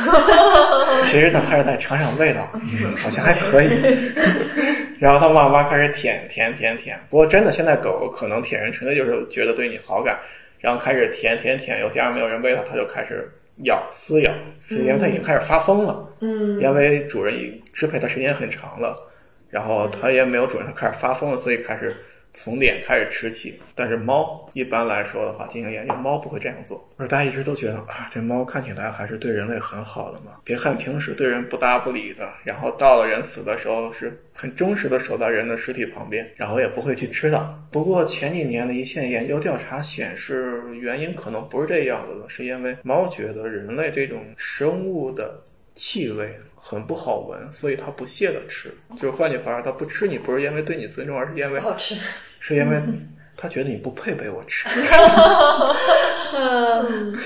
[1.05, 3.69] 其实它开始在尝尝味道，嗯，好像还可以。
[4.99, 6.99] 然后它慢慢开始舔舔舔舔。
[7.11, 10.19] 不过真的，现在狗可能舔人纯粹就是觉得对你好感。
[10.59, 13.31] 然后开始舔舔舔，有天没有人喂它，它就开始
[13.65, 14.33] 咬撕咬，
[14.67, 16.05] 是因为它已经开始发疯了。
[16.21, 18.99] 嗯因为主人已支配它时间很长了，
[19.51, 21.97] 然后它也没有主人，它开始发疯了，所以开始
[22.35, 23.61] 从脸开始吃起。
[23.75, 26.89] 但是猫一般来说的话，进行研究，猫不会这样做。
[26.97, 30.33] 而大家一直都觉得啊，这猫看起来还是对人类很好的嘛。
[30.45, 37.55] 别看平时对人不搭不理的，然后到了人死的时候是很忠实的守在人的尸体旁边，然后也不会去吃它。
[37.71, 45.43] 不过前几年的一线研究调查显示，原因可能不是这样子的，是因为猫觉得人类这种生物的
[45.75, 46.37] 气味
[46.71, 48.71] 很不好闻，所以它不屑的吃。
[48.95, 51.95] 就是换句话说，它不吃你不是因为对你尊重，而是因为好吃。
[52.41, 52.79] 是因为
[53.39, 54.69] 它觉得你不配被我吃。
[56.37, 57.19] 嗯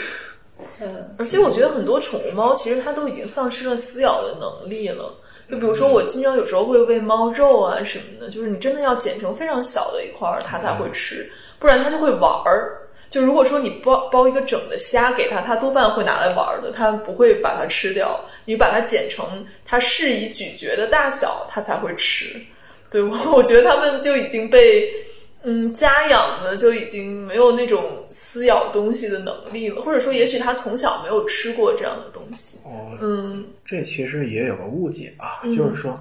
[0.79, 5.13] 嗯而且我觉得很多宠物猫其实它都已经丧失了撕咬的能力了。
[5.51, 11.29] 就比如说，我经常有时候会喂猫肉啊什么的，就是你真的要剪成非常小的一块儿，它才会吃，
[11.59, 12.79] 不然它就会玩儿。
[13.13, 18.19] 就如果说你包包一个整的虾给它，它多半会拿来玩儿的，它不会把它吃掉。
[18.47, 22.41] 你把它剪成它适宜咀嚼的大小，它才会吃。
[22.91, 24.89] 对，我我觉得它们就已经被
[25.43, 32.67] 嗯家养的就已经没有那种撕咬东西的能力了，或者说也许它从小没有吃过这样的东西。
[32.67, 36.01] 哦，嗯这其实也有个误解啊，嗯就是说，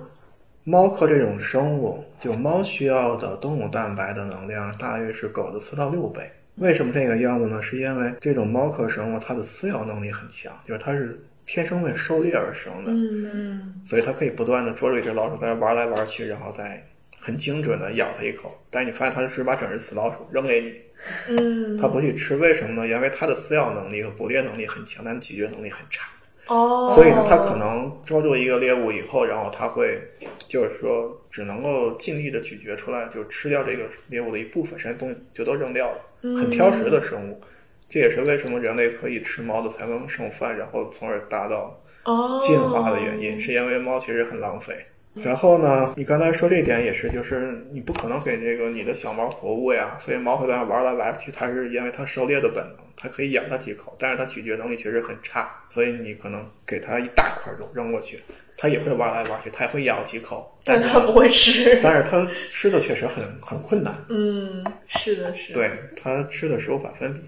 [0.63, 6.21] 猫科这种生物，就猫需要的动物蛋白的能量大约是狗的四到六倍。
[6.55, 7.61] 为什么这个样子呢？
[7.61, 16.85] 是因为这种猫科生物它的撕咬能力很强，就是它是天生为狩猎而生的，嗯所以它可以不断的捉住一只老鼠，在那玩来玩去，然后再
[17.19, 18.55] 很精准的咬它一口。
[18.69, 22.87] 但是你发现它是把整只死老鼠扔给你，嗯，它不去吃，为什么呢？
[22.87, 26.07] 因为它的撕咬能力和捕猎能力很强，但咀嚼能力很差。
[26.47, 30.01] 哦，所以呢，它可能捉住一个猎物以后，然后它会，
[30.47, 36.01] 就是说，只能够尽力的咀嚼出来，就吃掉这个猎物的一部分，剩下东西就都扔掉了。
[36.21, 37.41] 很挑食的生物，
[37.89, 44.85] 这也是为什么人类可以吃猫的才能剩饭，然后从而达到哦进化的原因，是因为猫其实很浪费。
[45.13, 58.17] 然后呢，你刚才说这点也是，就是你不可能给这个你的小猫活物呀，所以猫会在那玩来玩去，它是因为它狩猎的本能，它可以咬它几口，但是它咀嚼能力确实很差，所以你可能给它一大块肉扔过去，
[58.55, 61.77] 它也会玩来玩去，它也会咬几口，但是它不会吃。
[61.83, 64.63] 但是它吃的确实很很困难，嗯，
[65.03, 65.55] 是的，是的。
[65.55, 67.21] 对它吃的食物百分比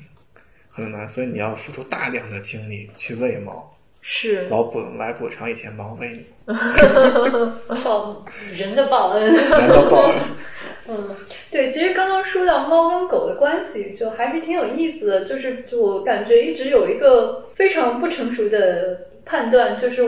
[0.69, 3.72] 很难，所以你要付出大量的精力去喂猫，
[4.04, 6.54] 是老补来补偿以前猫喂你，
[7.84, 8.24] 报
[8.54, 9.34] 人的报恩。
[9.49, 10.16] 难道报恩？
[10.86, 11.16] 嗯，
[11.49, 15.26] 对，其实刚刚说到猫跟狗的关系，就还是挺有意思的。
[15.26, 20.04] 就是就我感觉一直有一个非常不成熟的判断，就是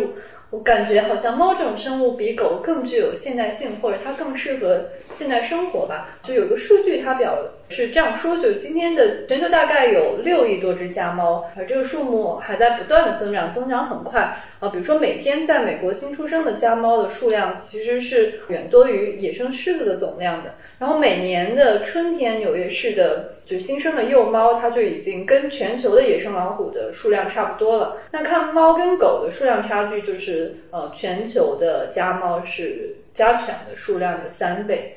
[0.56, 4.82] 我感觉好像猫这种生物比狗更具有现代性，或者它更适合
[5.12, 6.18] 现代生活吧。
[6.24, 7.38] 就有个数据，它表
[7.68, 14.22] 是这样说：，就今天的全球大概有六亿多只家猫，而这个数目还在不断的增长，增长很快。
[14.62, 20.54] 啊，比如说每天在美国新出生的家猫的数量其实是远多于野生狮子的总量的。
[20.80, 27.98] 然后每年的春天，纽约市的就新生的幼猫，它就已经跟全球的野生老虎的数量差不多了。
[28.12, 34.94] 那看猫跟狗的数量差距，就是呃，全球的家猫是家犬的数量的三倍。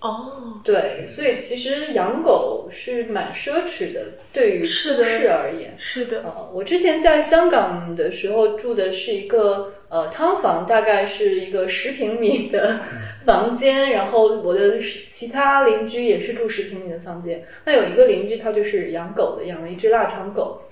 [0.00, 4.00] 哦，对，所以其实养狗是蛮奢侈的，
[4.32, 5.72] 对于市而言。
[5.78, 12.80] 是的，呃，我之前在香港的时候住的是一个呃汤房，大概是一个十平米的
[13.26, 14.80] 房间，然后我的
[15.10, 17.44] 其他邻居也是住十平米的房间。
[17.66, 20.62] 那有一个邻居他就是养狗的，养了一只腊肠狗，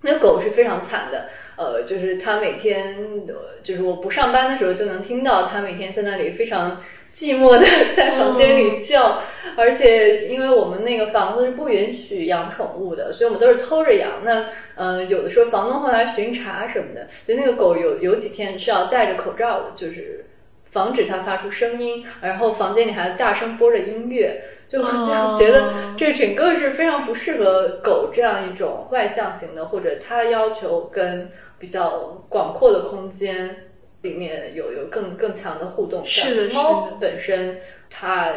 [0.00, 1.28] 那狗是非常惨的。
[1.56, 2.96] 呃，就是他每天，
[3.26, 6.80] 呃就是我不上班的时候就能听到他每天在那里非常
[7.20, 9.20] 寂寞的在房间里叫，
[9.54, 14.24] 而且因为我们那个房子是不允许养宠物的，所以我们都是偷着养。
[14.24, 20.24] 那呃，有的时候房东会来巡查什么的，就那个狗有有几天是要戴着口罩的，就是
[20.70, 24.42] 防止它发出声音，然后房间里还大声播着音乐。
[24.70, 33.54] 就好像觉得这整个是非常不适合狗这样一种外向型的，或者它要求跟比较广阔的空间
[34.02, 36.04] 里面有有更更强的互动。
[36.06, 37.56] 是的是的猫本身
[37.88, 38.32] 它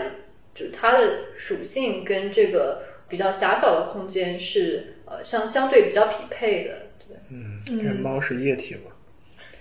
[0.56, 6.76] 就它的属性跟这个比较狭小的空间是呃相相对比较匹配的。
[7.08, 8.92] 对，嗯，这猫是液体嘛？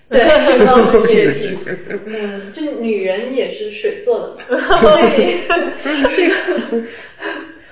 [0.09, 0.21] 对，
[0.65, 1.57] 猫是液体，
[2.05, 4.79] 嗯，就女人也是水做的嘛，
[5.77, 6.83] 所以这个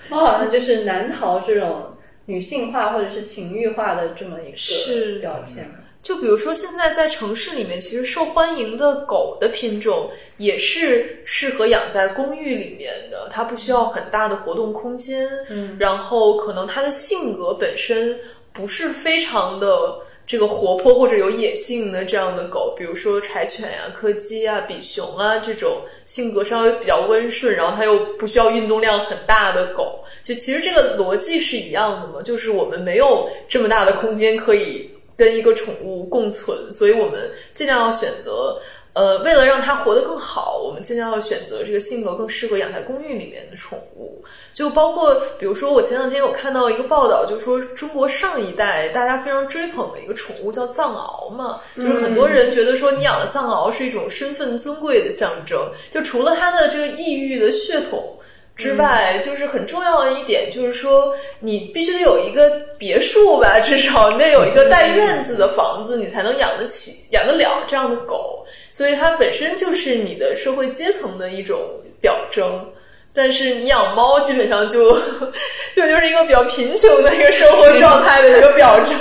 [0.10, 1.86] 猫好像就是难逃这种
[2.26, 5.70] 女性化或者是情欲化的这么一是个标签。
[6.02, 15.78] 就比如说，现在在城市里面，其实受欢迎的狗的品种也是适合养在公寓里面的，它不需要很大的活动空间，嗯。
[15.80, 18.18] 然后可能它的性格本身
[18.52, 19.96] 不是非常的
[20.26, 25.78] 这个活泼或者有野性的这样的狗，比如说柴犬呀、柯基啊、比熊啊这种
[26.08, 34.90] 性格稍微比较温顺，然后它又不需要运动量很大的狗，就其实这个逻辑是一样的嘛，就是我们没有这么大的空间可以
[35.22, 38.60] 跟一个宠物共存，所以我们尽量要选择。
[38.94, 44.22] 呃，为了让它活得更好，我们尽量要选择这个性格更适合养在公寓里面的宠物。
[44.54, 55.58] 就包括，比如说，我前两天有看到一个报道，就说中国上一代大家非常追捧的一个宠物叫藏獒嘛，就是很多人觉得说你养了藏獒是一种身份尊贵的象征。
[55.94, 58.14] 就除了它的这个异域的血统
[58.62, 68.46] 之外，就是很重要的一点就是说，你必须得有一个别墅吧，至少你得有一个带院子的房子，你才能养得起、养得了这样的狗。
[68.72, 71.60] 所以它本身就是你的社会阶层的一种
[72.00, 72.66] 表征。
[73.14, 74.98] 但是你养猫基本上就
[75.76, 78.98] 就就是一个比较贫穷的一个生活状态的一个表征。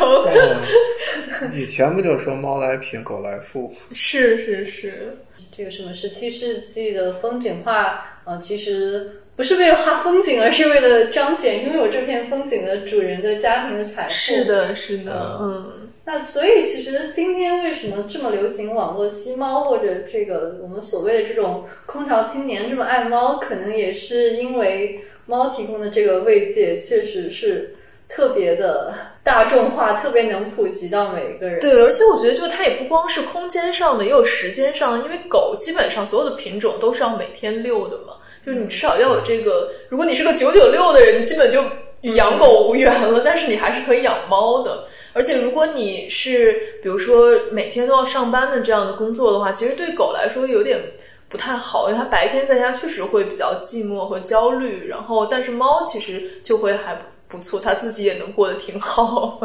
[1.55, 3.73] 以前不就说猫来贫，狗来富？
[3.95, 5.17] 是是是，
[5.57, 9.09] 这个什么十七世纪的风景画，呃，其实
[9.41, 14.15] 不是为了画风景，而是为了彰显拥有这片风景的主人的家庭的财富。
[14.15, 15.89] 是的，是的，嗯。
[16.05, 27.75] 那所以，其实今天为什么这么流行网络吸猫，或者这个我们所谓的这种空巢青年这么爱猫，可能也是因为猫提供的这个慰藉确实是
[28.11, 28.93] 特别的
[29.25, 31.61] 大众化，特别能普及到每一个人。
[31.61, 35.05] 对，而且我觉得，就它也不光是空间上的，也有时间上的。
[35.07, 38.13] 因为狗基本上所有的品种都是要每天遛的嘛，
[38.45, 39.71] 就是你至少要有这个。
[39.89, 41.63] 如果你是个九九六的人，基本就
[42.03, 43.23] 与养狗无缘了。
[43.25, 44.85] 但是你还是可以养猫的。
[45.13, 50.81] 而且，如果你是比如说每天都要上班的这样的工作的话，其实对狗来说有点
[51.29, 54.87] 不太好，因为它白天在家确实会比较寂寞和焦虑。
[54.87, 56.97] 然后，但是猫其实就会还
[57.29, 59.39] 不错，它自己也能过得挺好。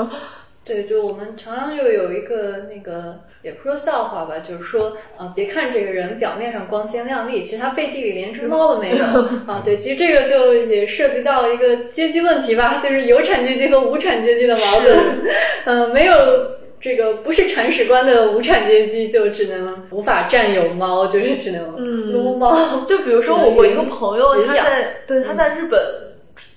[0.66, 9.06] 对，就我们常常就有一个那个，也不说笑话吧，就是说，呃，别看这个人表面上光鲜亮丽，其实他背地里连只猫都没有
[9.46, 9.62] 啊。
[9.64, 14.98] 对，其实这个就也涉及到一个阶级问题吧，就是有产阶级和无产阶级的矛盾。
[15.66, 16.16] 嗯，没有
[16.82, 21.76] 这个不是铲屎官的无产阶级，就只能无法占有猫，就是只能
[22.12, 22.84] 撸猫。
[22.88, 25.80] 就比如说我我一个朋友，他在对他在日本。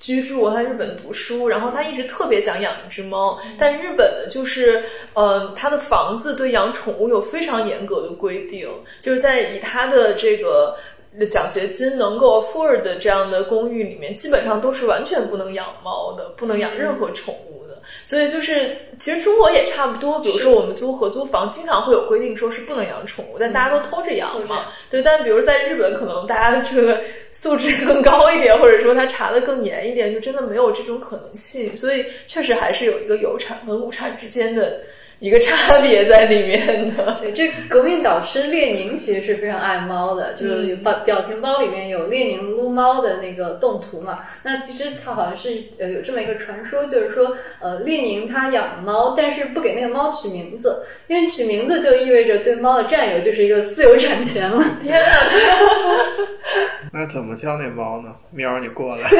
[0.08, 4.82] 居住，在日本读书，然后他一直特别想养一只猫，但日本的就是，
[5.12, 8.66] 呃，他的房子对养宠物有非常严格的规定，
[9.02, 10.74] 就是在以他的这个
[11.30, 17.76] 奖学金能够 afford 的这样的公寓里面，基本上都是完全不能养猫的，不能养任何宠物的。
[18.06, 24.68] 所以就是，其实中国也差不多，比如说我们租合租房，经常会有规定说是不能养宠物，但大家都偷着养嘛。
[24.90, 26.98] 对，但比如在日本，可能大家的这个。
[27.40, 31.76] 素质更高一点，或者说他查的更严一点，就真的没有这种可能性。
[31.76, 34.80] 所以确实还是有一个有产和无产之间的。
[35.20, 37.18] 一个差别在里面的。
[37.20, 44.20] 对，这革命导师列宁其实是非常爱猫的，就是表表情包里面有列宁撸猫的那个动图嘛。
[44.42, 54.64] 那其实他好像是呃有这么一个传说，就是说呃列宁他养猫，但是不给那个猫取名字，因为取名字就意味着对猫的占有就是一个私有产权了。
[54.82, 55.08] 天呐！
[56.92, 58.14] 那怎么叫那猫呢？
[58.30, 59.08] 喵，你过来。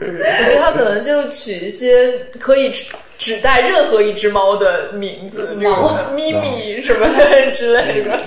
[0.00, 2.72] 我觉得他可能就取一些可以。
[3.20, 8.18] 只带任何一只猫的名字，猫咪咪什么的 之类的。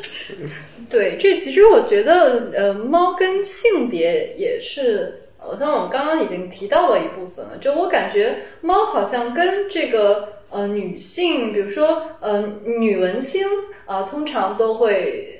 [0.90, 7.56] 对，这其实我觉得，呃，猫跟性别也是，好像我们刚刚已经提到了一部分了。
[7.60, 13.46] 就我感觉，猫好像跟这个呃女性，比如说呃女文青
[13.86, 15.30] 啊，通常都会。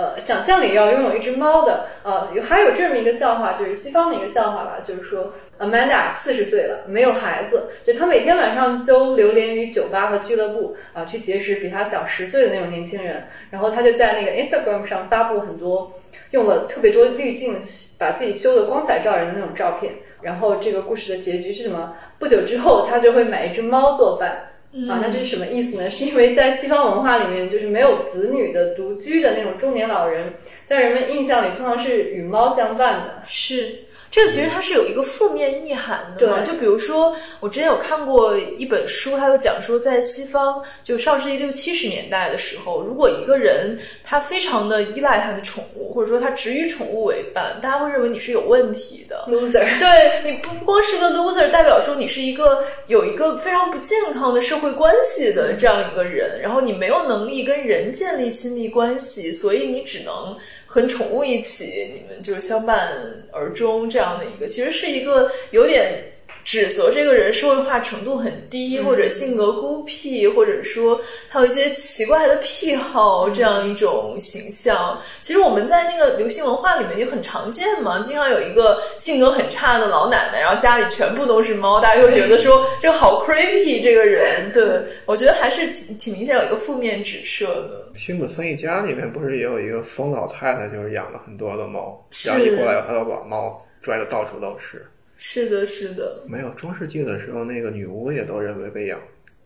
[0.00, 15.92] 呃，想象里要拥有一只猫的，呃，有还有这么一个笑话，就是西方的一个笑话吧，就是说，Amanda 四十岁了，没有孩子，就她每天晚上都流连于酒吧和俱乐部啊，去结识比她小十岁的那种年轻人，然后她就在那个 Instagram 上发布很多
[16.30, 17.60] 用了特别多滤镜
[17.98, 19.92] 把自己修的光彩照人的那种照片，
[20.22, 21.94] 然后这个故事的结局是什么？
[22.18, 24.46] 不久之后，她就会买一只猫做饭。
[24.88, 25.88] 啊，那这是什么意思呢？
[25.90, 30.32] 是因为在西方文化里面，就是没有子女的独居的那种中年老人，
[30.64, 33.22] 在人们印象里通常是与猫相伴的。
[33.26, 33.78] 是。
[34.10, 49.78] 这个其实它是有一个负面意涵的嘛，就比如说我之前有看过一本书，它有讲说在西方就上世纪六七十年代的时候，如果一个人他非常的依赖他的宠物，或者说他只与宠物为伴，大家会认为你是有问题的 loser。
[49.78, 49.88] 对
[50.28, 60.36] 你不光是个 loser，代表说你是一个有一个非常不健康的社会关系的这样一个人，然后你没有能力跟人建立亲密关系，所以你只能。
[60.72, 62.96] 和宠物一起，你们就是相伴
[63.32, 66.00] 而终这样的一个，其实是一个有点
[66.44, 74.96] 指责这个人社会化程度很低，或者性格孤僻，或者说他有一些奇怪的癖好这样一种形象。
[75.30, 84.50] 其实我们在那个流行文化里面也很常见嘛，经常有一个性格很差的老奶奶，然后家里全部都是猫，大家就觉得说这好 creepy 这个人。
[84.52, 87.92] 对，我觉得还是挺挺明显有一个负面指涉的。
[87.94, 94.84] 辛普森一家里面不是也有一个疯老太太，就是养了很多的猫，然后一过来，她就把猫拽的到处都是。
[95.16, 96.24] 是的，是的。
[96.26, 98.98] 没有中世纪的时候，那个女巫也都认为被养，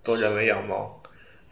[0.02, 0.98] 都认为养猫，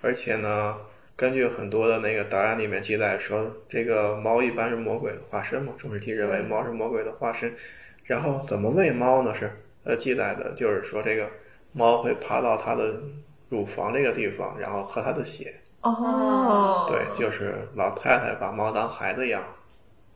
[0.01, 0.75] 而且呢。
[1.23, 7.55] 根据很多的那个档案里面记载说，这个猫一般是魔鬼的化身嘛，中世纪认为猫是魔鬼的化身。
[8.03, 9.33] 然后怎么喂猫呢？
[9.33, 9.49] 是
[9.85, 11.31] 呃记载的就是说，这个
[11.71, 13.01] 猫会爬到它的
[13.49, 15.55] 乳房这个地方，然后喝它的血。
[15.83, 19.45] 哦，对，就是老太太把猫当孩子养。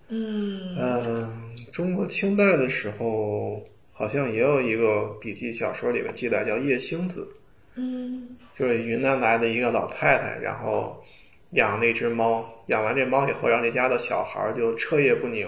[0.08, 7.28] 嗯嗯，中国清代的时候好像也有一个笔记小说里面记载叫叶星子。
[7.76, 11.04] 嗯就是云南来的一个老太太，然后
[11.50, 15.46] 养了一只猫，养完这猫以后，让这家的小孩儿就彻夜不宁。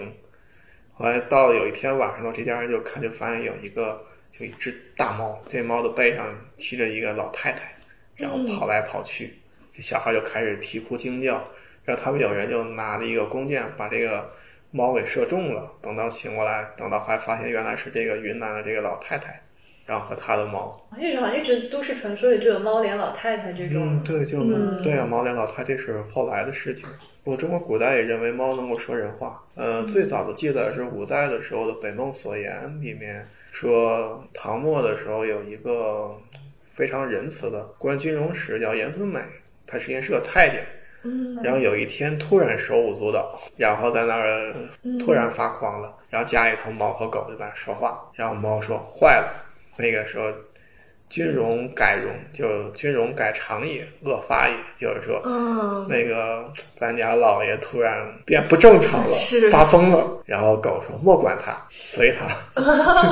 [0.92, 6.28] 后来到了有一天晚上呢，这家人就看就发现有一个就一只大猫，这猫的背上
[6.59, 7.74] 骑着一个老太太，
[8.14, 9.32] 然后跑来跑去，
[9.72, 11.42] 这小孩就开始啼哭惊叫，
[11.84, 14.30] 然后他们有人就拿了一个弓箭把这个
[14.70, 15.72] 猫给射中了。
[15.80, 19.40] 等到醒过来，等到还发现原来是这个云南的这个老太太，
[19.89, 20.78] 然后和他的猫。
[21.01, 23.82] 这种好像一直都市传说里就有猫脸老太太这种。
[23.82, 26.86] 嗯，对，就、嗯对啊，猫脸老太太是后来的事情。
[27.24, 29.43] 我中国古代也认为猫能够说人话。
[29.55, 36.14] 呃，最早的记载是五代的时候的《北梦所言》里面说，唐末的时候有一个
[36.74, 39.18] 非常仁慈的官军容使叫严孙美，
[39.66, 40.62] 他实际上是个太监。
[41.05, 44.53] 嗯然后有一天突然手舞足蹈，然后在那儿
[44.99, 49.32] 突然发狂了，然后家里头猫和狗就在那说话，然后猫说坏了，
[49.79, 50.26] 那个时候
[51.09, 55.22] 军容改容，就军容改常也，恶发也，就是说。
[55.24, 60.07] 嗯那个咱家老爷突然变不正常了是，发疯了。
[60.26, 62.26] 然后狗说：“莫管他，随他。”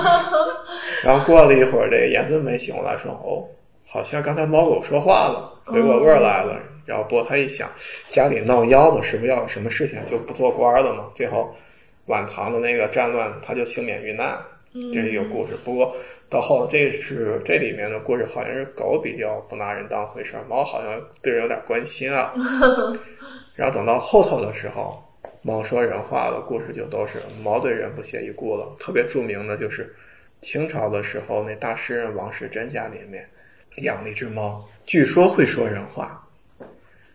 [1.02, 3.48] 然后过了一会儿，这个严孙梅醒过来说：“哦，
[3.86, 6.60] 好像刚才猫狗说话了，回过味儿来了。
[6.84, 7.68] 然后不过他一想，
[8.10, 11.04] 家里闹妖了，是不是要有什么事情就不做官了嘛？
[11.14, 11.54] 最后
[12.06, 14.38] 晚唐的那个战乱，他就幸免遇难。
[14.92, 15.54] 这是一个故事。
[15.64, 15.96] 不过
[16.28, 22.32] 到后这是这里面的故事，好像是狗比较不拿人当回事儿，猫好像对人有点关心啊。
[23.54, 25.02] 然后等到后头的时候，
[25.42, 28.66] 猫说人话的故事就都是猫对人不屑一顾了。
[28.78, 29.94] 特别著名的就是
[30.42, 33.26] 清朝的时候，那大诗人王士祯家里面
[33.76, 36.22] 养了一只猫，据说会说人话。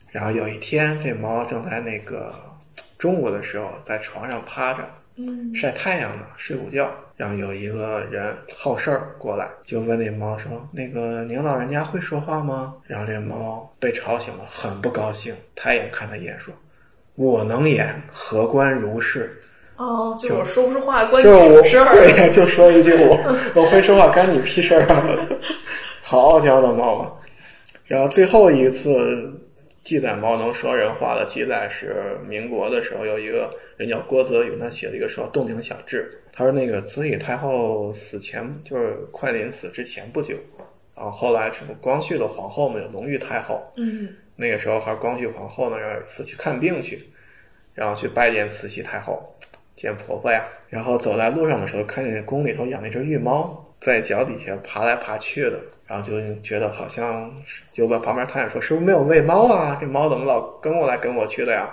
[0.10, 2.34] 然后有一天，这猫正在那个
[2.98, 4.80] 中午的时候在床上趴着，
[5.18, 6.90] 嗯晒太阳呢，睡午觉。
[7.22, 16.52] 然后有一个人好事儿过来，就问那猫说：“那个您老人家会说话吗？”然后这猫被吵醒了，很不高兴，抬眼看他一眼说
[17.14, 19.40] ：“我能演，何关如是？”
[19.78, 21.94] 哦，就我说不出话，关你就是我什么事儿？
[22.10, 23.16] 对，就说一句我
[23.54, 25.06] 我会说话，干你屁事儿啊！
[26.02, 27.12] 好傲娇的猫啊！
[27.86, 29.32] 然后最后一次
[29.84, 36.12] 记载猫能说人话的记载是民国的时候，有一个人叫郭泽宇，他写了一个说《洞庭小志》，
[36.42, 40.36] 他说那个慈禧太后死前就是快临死之前不久，
[40.96, 47.08] 然后后来什么光绪的皇后嘛，有隆裕太后，嗯那个时候还光绪皇后呢，有一次去看病去，
[47.76, 49.24] 然后去拜见慈禧太后，
[49.76, 50.44] 见婆婆呀。
[50.68, 59.78] 然后走在路上的时候，看见宫里头养了一只玉猫，在脚底下爬来爬去的，然后就觉得好像是就问旁边太监说：“是不是没有喂猫啊？
[59.80, 61.70] 这猫怎么老跟过来跟我去的呀？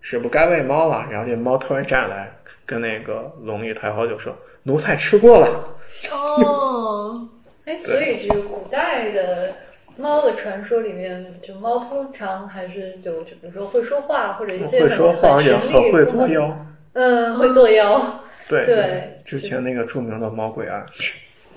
[0.00, 2.32] 是不该喂猫了？”然后这猫突然站来，
[2.66, 4.34] 跟那个隆裕太后就说
[4.64, 5.64] ：“奴才吃过了。
[6.10, 7.28] 哦，
[7.66, 9.52] 哎， 所以这个古代的
[9.96, 16.66] 猫的传说里面，就猫通常还是就就比如说会说话，或者一些会说话，而很且神秘很会作妖。
[16.92, 20.84] 嗯，会作妖， 对对之前那个著名的猫鬼案，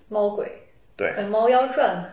[0.09, 0.45] 猫鬼，
[0.95, 2.03] 对，哎，猫妖传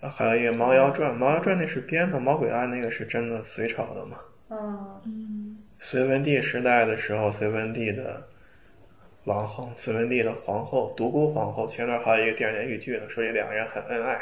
[0.00, 4.18] 还，还有一个《猫妖传》，《猫妖传》那是编的，《猫鬼案》那个是真的隋朝的嘛？
[4.50, 5.47] 嗯，嗯
[5.80, 8.22] 隋文帝时代的时候，隋文帝的
[9.24, 14.20] 王后，隋文帝的皇后独孤皇后，前段还有一个电视连续剧呢，说这两个人很恩爱，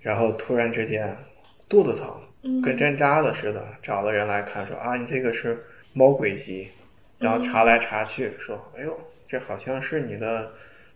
[0.00, 1.16] 然后突然之间
[1.68, 5.62] 肚子疼，嗯跟针扎的似的，找了人来看，说啊，你这个是
[5.92, 6.68] 猫鬼疾，
[7.18, 10.50] 然后查来查去，说，哎呦，这好像是你的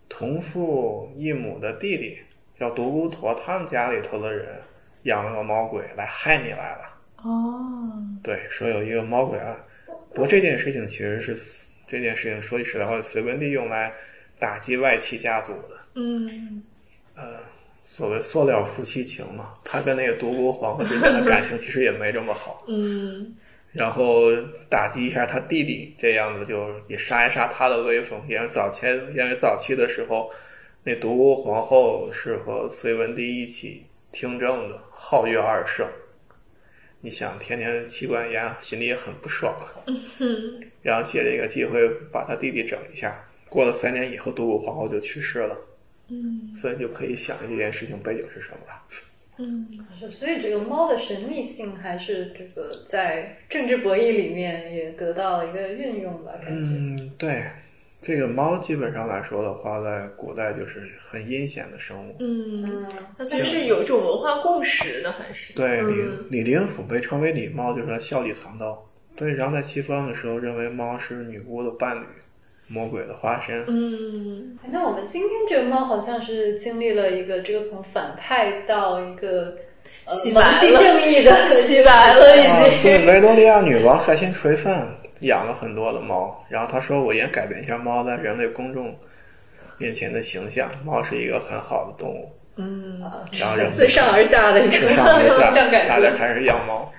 [0.09, 2.19] 同父异母的弟弟，
[2.59, 4.59] 叫独孤陀，他们家里头的人
[5.05, 6.91] 养了个猫鬼来害你来了。
[7.23, 9.57] 哦，对，说有一个猫鬼案，
[10.15, 11.37] 不过这件事情其实是
[11.89, 13.93] 这件事情说句实在话，隋文帝用来
[14.39, 16.63] 打击外戚家族的，嗯
[17.17, 17.39] 呃，
[17.83, 23.35] 所谓塑料夫妻情嘛，他跟那个独孤皇后之间的感情其实也没这么好，嗯
[23.73, 24.31] 然后
[24.71, 28.23] 打击一下他弟弟，这样子就也杀一杀他的威风。
[28.29, 30.31] 因为早前因为早期的时候，
[30.85, 35.85] 那独孤皇后是和隋文帝一起听政的，皓月二圣。
[37.05, 39.55] 你想天天妻管严，心里也很不爽。
[39.87, 43.23] 嗯然后借这个机会把他弟弟整一下。
[43.51, 45.55] 过了三年以后，独孤皇后就去世了，
[46.09, 48.83] 嗯所以就可以想这件事情背景是什么了。
[49.37, 49.69] 嗯
[50.01, 56.71] 是所以这个猫的神秘性还是这个在政治博弈里面也得到了一个运用吧，感觉。
[56.71, 57.45] 嗯，对，
[58.05, 62.15] 这个猫基本上来说的话，在古代就是很阴险的生物。
[62.21, 62.87] 嗯，嗯，
[63.17, 68.79] 它其实是有一种文化共识的，还是对，李嗯李林甫被称为李猫，就是他笑里藏刀。
[69.17, 72.05] 对，然后在西方的时候，认为猫是女巫的伴侣，
[72.69, 73.65] 魔鬼的化身。
[73.69, 79.57] 嗯，那我们今天这个猫好像是经历了一个这个从反派到一个
[80.05, 81.33] 呃洗白了正义的
[81.63, 82.83] 洗白了已啊，经。
[82.83, 84.95] 对，维多利亚女王率先垂范
[85.25, 88.97] 养了很多的猫，然后他说我也改变一下猫在人类公众
[89.79, 92.33] 面前的形象，猫是一个很好的动物。
[92.57, 95.51] 嗯，啊然后人自上而下的一个自上而下，
[95.89, 96.91] 大家开始养猫。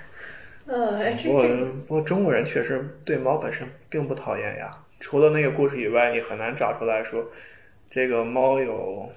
[1.24, 1.46] 不过
[1.88, 7.24] 不过中国人确实对猫本身并不讨厌呀，除了那个故事以外，你很难找出来说
[7.90, 9.08] 这个猫有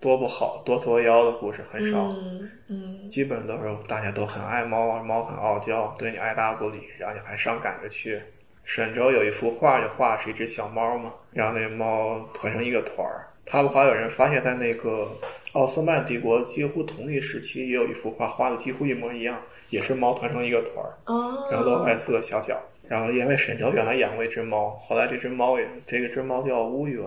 [0.00, 2.08] 多不好、多作妖的故事很少。
[2.10, 8.20] 嗯嗯基本都是大家都很爱猫，猫很傲娇，对你爱答不理，然后你还上赶着去。
[8.68, 13.26] 沈周有一幅画，就画是一只小猫嘛，然后那猫团成一个团儿。
[13.46, 15.10] 他们还有人发现，在那个
[15.52, 19.40] 奥斯曼帝国几乎同一时期，也有一幅画画的几乎一模一样，
[19.70, 22.60] 也是猫团成一个团儿，哦，然后都白色的小脚。
[22.86, 27.06] 然后因为沈周原来养过一只猫，后来这只猫也这个只猫叫乌源，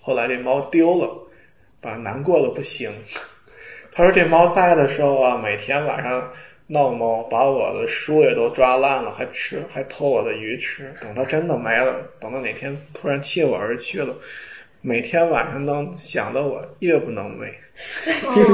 [0.00, 1.24] 后来这猫丢了，
[1.80, 2.92] 把难过的不行。
[3.92, 6.32] 他说这猫在的时候啊，每天晚上
[6.72, 10.94] 闹猫，把我的书也都抓烂了，还吃还偷我的鱼吃。
[11.00, 14.14] 等它真的没了，等到哪天突然弃我而去了，
[14.80, 17.48] 每天晚上都想的我夜不能寐。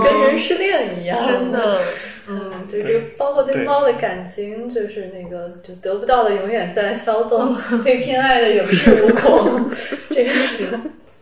[0.03, 1.83] 跟人失恋一样，真的，
[2.29, 9.71] 嗯，就是包括对对猫的感情，就是那个就得不到的永远在骚动， 被偏爱的有恃无恐，
[10.11, 10.69] 这个是。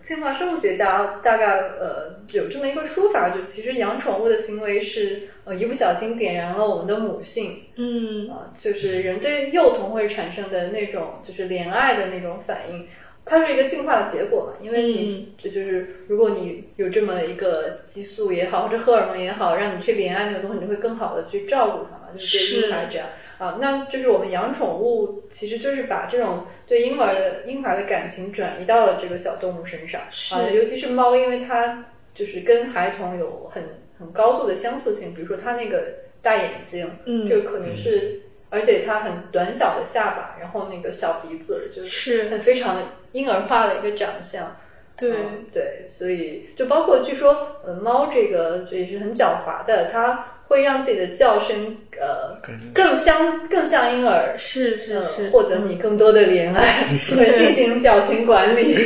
[0.04, 1.46] 进化生物学大大概
[1.80, 8.28] 呃有这么一个说法，就其实养宠物的行为是呃一不小心点燃了我们的母性嗯。
[8.28, 12.86] 啊、就是人对幼童会产生的那种就是怜爱的那种反应，
[13.26, 23.08] 它是一个进化的结果嘛，因为你这就是如果你有这么一个激素也好，或者荷尔蒙也好，让你去怜爱那个东西，你会更好的去照顾它嘛，就是对是婴孩这样
[23.38, 23.58] 啊。
[23.60, 33.62] 那就是我们养宠物，其实就是把这种对婴儿的婴儿的感情转移到了这个小动物身上啊，尤其是猫，因为它就是跟孩童有很
[33.98, 35.84] 很高度的相似性，比如说它那个
[36.20, 38.20] 大眼睛，嗯这个可能是。
[38.54, 42.80] 而且它很短小的下巴，然后那个小鼻子，就是是很非常
[43.12, 44.50] 婴儿化的一个长相。
[44.96, 47.36] 对嗯对，所以就包括据说，
[47.66, 52.38] 呃，猫这个这也是很狡猾的，它会让自己的叫声呃
[52.72, 58.76] 更像更像婴儿，是是呃是，获得你更多的怜爱， 对，进行表情管理。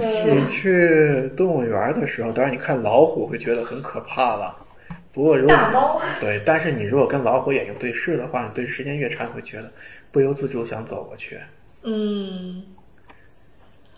[0.00, 4.56] 嗯你去动物园的时候，当然你看老虎会觉得很可怕了。
[5.14, 9.70] 不过如果大猫对，但是你如果跟老虎眼睛对视的话，你对时间越长，你会觉得
[10.10, 11.38] 不由自主想走过去。
[11.84, 12.62] 嗯，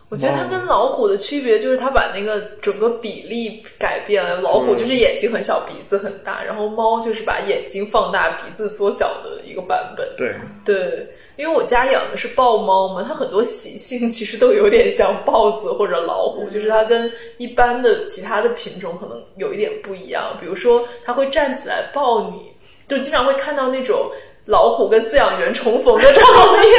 [0.08, 4.40] 我觉得它跟老虎的区别就是它把那个整个比例改变了。
[4.40, 10.08] 老虎就是眼睛很小，鼻子很大，然后猫就是把眼睛放大，鼻子缩小的一个版本。
[10.16, 10.32] 对，
[10.64, 11.04] 对，
[11.36, 20.36] 因为我家养的是豹猫嘛，它很多习性其实都有点像豹子或者老虎，就是它跟一般的其他的品种可能有一点不一样。
[20.40, 22.52] 比如说，它会站起来抱你，
[22.86, 24.08] 就经常会看到那种
[24.44, 26.70] 老虎跟饲养员重逢的场面，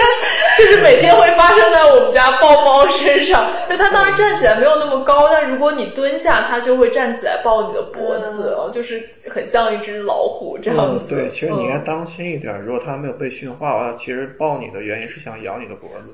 [0.58, 3.52] 就是每天会发生在我们家豹猫身上。
[3.70, 11.16] 就它当然站起来没有那么高，但如果你蹲下，它就会站起来抱你的脖子，哦，就是很像一只老虎这样嗯，子。
[11.16, 12.60] 对，其实你应该嗯当心一点。
[12.62, 16.14] 如果它没有被驯化的话，其实抱你的原因是想咬你的脖子。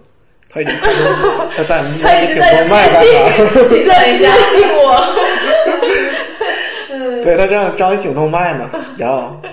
[0.49, 1.03] 它已经看出
[1.55, 3.09] 它在摸 它一直在你颈动脉干啥？
[3.71, 4.83] 你在接近我。
[7.23, 9.49] 对，它这样张你颈动脉呢，然后 嗯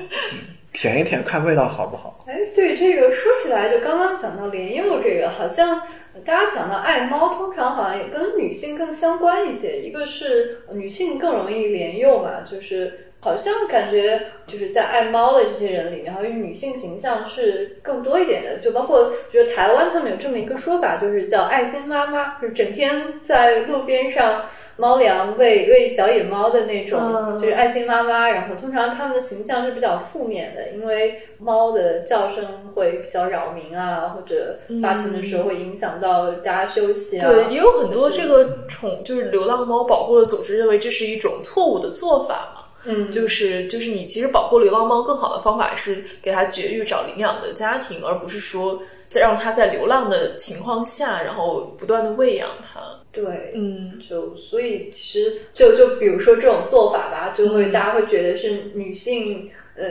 [0.81, 2.25] 舔一舔，看味道好不好。
[2.27, 5.79] 哎，对这个说起来，就刚刚讲到莲幼这个，好像
[6.25, 9.83] 大家讲到爱猫，通常好像也跟女性更相关一些。
[9.83, 18.57] 一个是女性更容易莲幼嘛，就是好像感觉就是在爱猫的这些人里面，好像女性形象是更多一点的。
[18.61, 24.47] 就包括觉得台湾他们有这么一个说法，就是叫爱心妈妈，就整天在路边上。
[24.81, 28.27] 猫粮喂喂小野猫的那种，嗯就是爱心妈妈。
[28.29, 37.29] 然后通常它们的形象是比较负面的，因为猫的叫声会比较扰民啊，或者发情的时候会影响到大家休息啊。
[37.29, 42.63] 对，也有很多这个宠就是流浪猫保护的组织认为这是一种错误的做法嘛。
[42.87, 52.81] 嗯，就是就是你其实保护流浪猫更好的方法是给它绝育找领养的家庭，而不是说再让它在流浪的情况下，然后不断的喂养它。
[53.13, 59.85] 对，嗯，就所以其实就就比如说这种做法吧，就会、嗯大家会觉得是女性呃。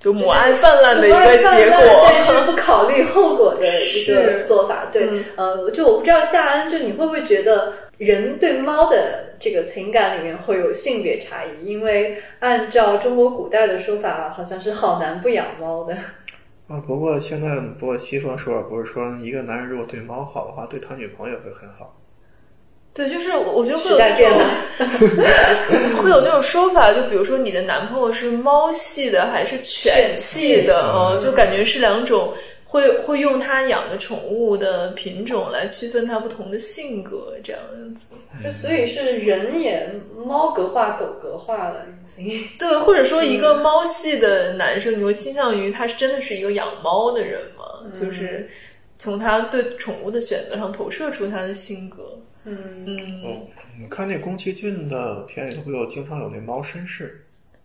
[0.00, 2.42] 就母爱泛滥的一个结果但是果。
[2.46, 4.86] 不考虑后果的一个做法。
[4.92, 11.66] 对，嗯呃，就我不知道夏安，就你会不会觉得人对猫的这个情感里面会有性别差异？
[11.66, 15.94] 因为按照中国古代的说法，好像是好男不养猫的。
[16.68, 21.92] 啊，不过现在不过西方说法不是说一个男人如果对猫好的话，对他女朋友也会很好。
[22.98, 24.44] 对，就是我我觉得会有时代变了
[24.76, 32.34] 那种 会有那种说法，就比如说你的男朋友是猫系的还是犬系的，嗯呃，就感觉是两种。
[32.70, 37.62] 会会用他养的宠物的品种来区分他不同的性格，这样
[37.94, 38.04] 子。
[38.44, 39.90] 就所以是人也
[40.26, 42.46] 猫格化、狗格化了，已经。
[42.60, 47.64] 对，或者说一个猫系的男生，你会倾向于他是真的是一个养猫的人吗？
[47.98, 48.46] 就是
[48.98, 52.04] 从他对宠物的选择上投射出他的性格。
[52.44, 52.84] 嗯。
[52.86, 53.46] 嗯哦，
[53.80, 57.24] 你看那宫崎骏的片里头会有经常有那猫绅士，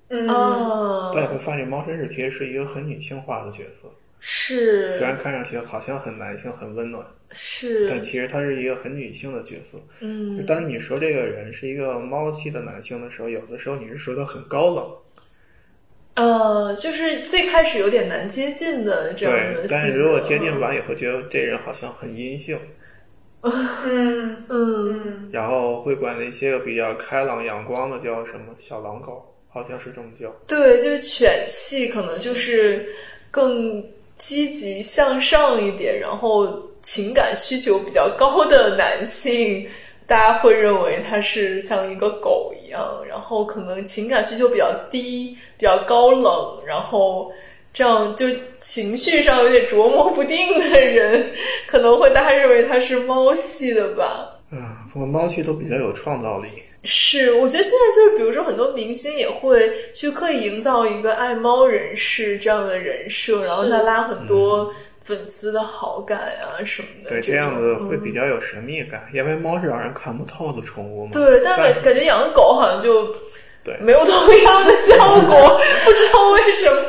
[0.10, 0.28] 嗯。
[0.28, 4.90] 哦，大家会发现猫绅士其实是一个很女性化的角色，是。
[4.98, 7.88] 虽然看上去好像很男性、很温暖，是。
[7.90, 9.80] 但，其实他是一个很女性的角色。
[10.00, 14.86] 嗯，当你说这个人是一个猫系的男性的时候，有的时候你是说他很高冷，
[16.16, 22.56] 呃，就是最开始有点难接近的这样的对，但是如果接近完以后，觉得这人好像很阴性，
[23.44, 30.30] 嗯嗯，嗯，然后会管那些个比较开朗阳光的叫什么小狼狗，好像是这么叫。
[30.48, 32.88] 对，就是犬系可能就是
[33.30, 33.84] 更
[34.18, 36.48] 积极向上一点，然后
[36.84, 39.68] 情感需求比较高的男性，
[40.08, 47.30] 大家会认为他是像一个狗一样，然后可能情感需求比较低、比较高冷，然后
[47.74, 48.28] 这样就
[48.60, 51.32] 情绪上有点琢磨不定的人，
[51.68, 54.30] 可能会大家认为他是猫系的吧。
[54.52, 54.60] 嗯，
[54.94, 56.48] 不过猫系都比较有创造力。
[56.84, 64.70] 是，我觉得现在就是，比如说很多明星也会去刻意营造一个爱猫人士这样的人设，然后再拉很多
[65.02, 67.10] 粉丝的好感啊什么的。
[67.10, 71.12] 对，这这样子会比较有神秘感，因为猫是让人看不透的宠物嘛。
[71.14, 73.08] 对，但但感感觉养的狗好像就
[73.64, 74.14] 对没有同
[74.44, 76.84] 样的效果， 不知道为什么。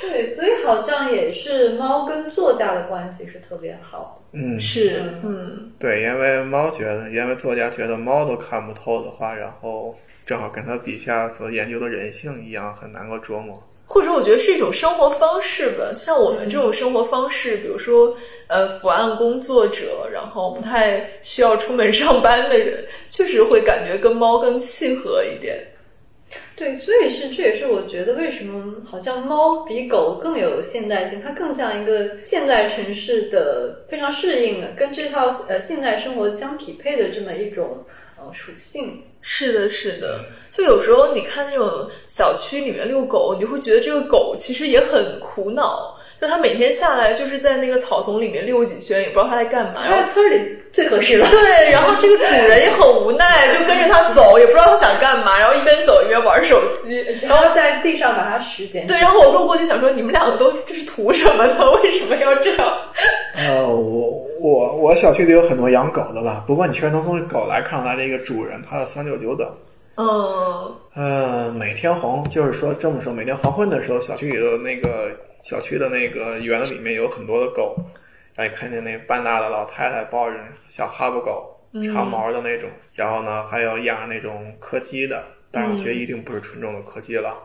[0.00, 4.18] 对，所以好像也是猫跟作家的关系是特别好。
[4.32, 9.94] 嗯，是，嗯，对，因为猫觉得，因为作家觉得猫都看不透的话，然后
[10.24, 13.62] 正好跟他笔下所研究的人性一样，很难够琢磨。
[13.92, 25.58] 或者我觉得是一种生活方式吧，像我们这种生活方式，比如说呃伏案工作者，然后不太需要出门上班的人，确实会感觉跟猫更契合一点。
[26.60, 37.82] 对，所以是这也是我觉得为什么好像猫比狗更有现代性，它更像一个现代城市的非常适应的，跟这套呃现代生活相匹配的这么一种
[38.18, 39.02] 呃属性。
[39.22, 40.22] 是的，是的，
[40.54, 51.26] 就有时候你看那种小区里面遛狗，你就会觉得这个狗其实也很苦恼，就它每天下来就是在那个草丛里面溜几圈，也不知道它在干嘛，然后村里最合适了。
[51.30, 61.70] 对，然后这个主人也很无奈，就跟着他走，也不知道他想干嘛，然后一边走一边玩手机，然后在地上把它拾捡对，然后我路过就想说，你们两个都这是图什么呢？
[61.82, 62.66] 为什么要这样？
[63.36, 69.50] 呃，我我我小区里有很多养狗的了，不过你确实能从狗来看出来这个主人他的三六九等。
[69.96, 75.10] 嗯呃，每天黄就是说这么说，每天黄昏的时候，小区里的那个
[75.42, 77.76] 小区的那个园子里面有很多的狗，
[78.34, 80.36] 然后你看见那半大的老太太抱着
[80.68, 81.56] 小哈巴狗，
[81.92, 87.36] 长毛的那种，然后呢还有养那种柯基的，但是我觉得一定不是纯种的柯基了，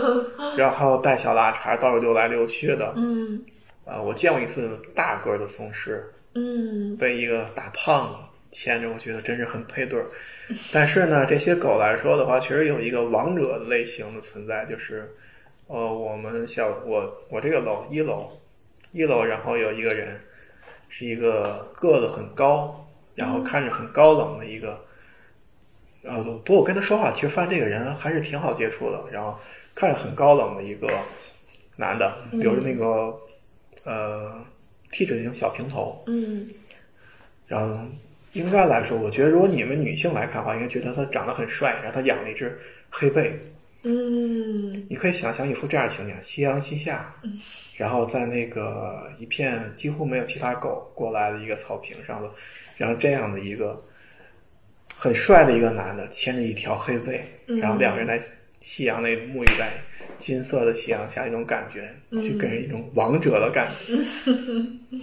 [0.58, 3.40] 然后带小腊肠到处溜来溜去的，嗯。
[3.86, 6.96] 呃，我见过一次大个儿的松狮，嗯。
[6.96, 8.16] 被一个大胖子
[8.52, 10.06] 牵着，我觉得真是很配对儿。
[10.72, 15.08] 但是呢，这些狗来说的话，确实有一个王者类型的存在，就是，
[15.66, 18.30] 呃，我们小我我这个楼一楼，
[18.92, 20.20] 一楼然后有一个人，
[20.88, 24.78] 是一个个子很高，然后看着很高冷的一个，
[26.02, 29.38] 呃，不过我跟他说话，其实发现这个人还是挺好接触的，然后
[29.74, 30.88] 看着很高冷的一个
[31.76, 33.16] 男的，留着那个、
[33.84, 34.44] 呃
[34.90, 36.48] T 字形小平头，嗯。
[37.46, 37.84] 然后
[38.32, 42.58] 应该来说，我觉得如果你们女性来看的话，应该觉得他长得很帅，然后他养了一只
[42.88, 43.38] 黑背。
[43.82, 47.14] 嗯你可以想象一幅这样的情景：夕阳西下，
[47.76, 52.30] 然后在那个一片几乎没有其他狗过来的一个草坪上的，
[52.76, 53.82] 然后这样的一个
[54.94, 58.20] 很帅的一个男的牵着一条黑背，然后两个人在
[58.60, 59.72] 夕阳那沐浴在
[60.18, 63.94] 金色的夕阳下，一种感觉就给人一种王者的感觉。
[64.26, 64.78] 嗯，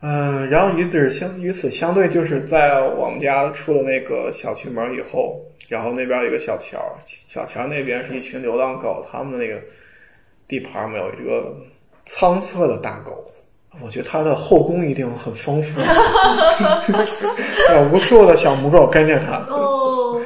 [0.00, 9.60] 然后与此相与此相对，就是在我们家出了那个小区门以后，然后那边有一个小桥，小桥那边是一群流浪狗，他们的那个
[10.46, 11.54] 地盘没有一个
[12.06, 13.24] 苍色的大狗，
[13.82, 15.80] 我觉得它的后宫一定很丰富，
[17.74, 19.36] 有无数的小母狗跟着它。
[19.50, 20.20] 哦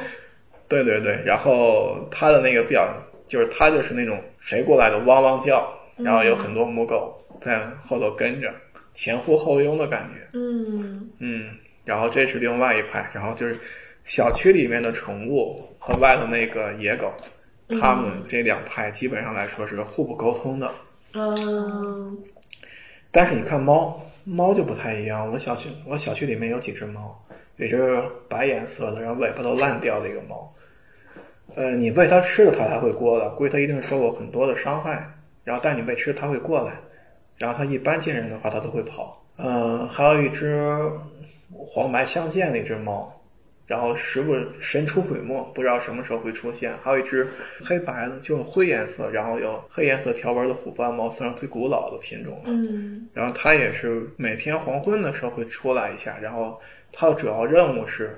[0.69, 2.87] 对对对，然后它的那个表
[3.27, 5.67] 就是它就是那种谁过来都汪汪叫，
[5.97, 8.51] 然后有很多母狗在后头跟着，
[8.93, 10.27] 前呼后拥的感觉。
[10.33, 11.49] 嗯嗯，
[11.83, 13.57] 然后这是另外一派，然后就是
[14.05, 17.11] 小区里面的宠物和外头那个野狗，
[17.81, 20.71] 他们这两派基本上来说是互不沟通的。
[21.13, 22.17] 嗯
[23.11, 25.29] 但是你看猫，猫就不太一样。
[25.29, 27.15] 我小区我小区里面有几只猫，
[27.57, 30.51] 也是白颜色的，然后尾巴都烂掉的一个猫。
[31.55, 35.07] 呃，你喂它吃的，它才会过来，估计它一定受过很多的伤害。
[35.43, 36.73] 然后但你喂吃，它会过来。
[37.43, 39.21] 然后它一般见人的话，它都会跑。
[39.35, 40.79] 嗯、还有一只
[41.51, 43.13] 黄白相间的一只猫，
[43.67, 46.73] 然后时不神出鬼没，不知道什么时候会出现。
[46.81, 47.27] 还有一只
[47.61, 52.43] 黑白的，就是灰颜色，然后有黑颜色条纹的虎斑猫，算是最古老的品种了。
[52.45, 56.57] 嗯然后它也是每天黄昏的时候会出来一下，然后
[56.93, 58.17] 它的主要任务是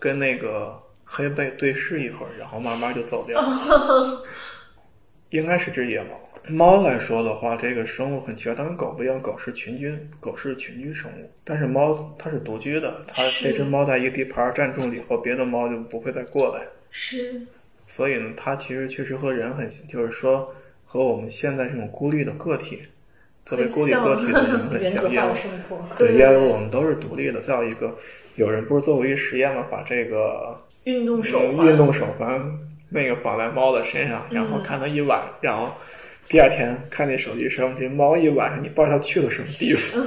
[0.00, 3.40] 跟那个黑背对视一会儿，然后慢慢就走掉。
[5.30, 6.18] 应该是只野猫。
[6.48, 16.62] 猫来说的话，这个生物很奇怪，它跟狗不一样，狗是群居，狗是群居生物，但是猫它是独居的，它这只猫在一个地盘站住了以后，别的猫就不会再过来。
[16.90, 17.40] 是
[17.88, 20.52] 所以呢，它其实确实和人很，就是说
[20.84, 22.80] 和我们现在这种孤立的个体，
[23.44, 25.34] 特别孤立个体的人很像。
[25.98, 27.40] 对，因为我们都是独立的。
[27.40, 27.96] 再有一个，
[28.36, 29.66] 有人不是做过一个实验吗？
[29.70, 32.40] 把这个运动手运动手环
[32.88, 35.72] 那个绑在猫的身上，然后看它一晚，然后
[36.28, 40.04] 第二天看那手机上，这猫一晚上你不知道它去了什么地方，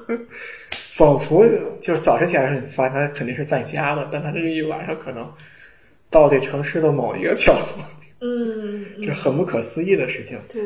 [0.92, 1.44] 仿佛
[1.80, 5.30] 就是早晨起来时你发现它肯定是在家的，但它这一晚上可能
[6.10, 7.84] 到这城市的某一个角落，
[8.20, 10.38] 嗯这很不可思议的事情。
[10.50, 10.62] 对，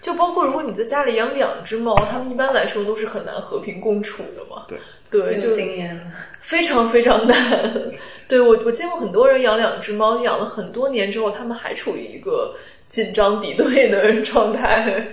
[0.00, 4.66] 就包括如果你在家里养两只猫，它们一般来说都是很难和平共处的嘛。
[4.68, 4.78] 对，
[5.10, 5.98] 对，就经验，
[6.40, 7.72] 非常非常难。
[8.28, 12.54] 对我，我见过很多人养两只猫，养了很多年之后，他们还处于一个
[12.94, 15.04] 紧张敌对的状态。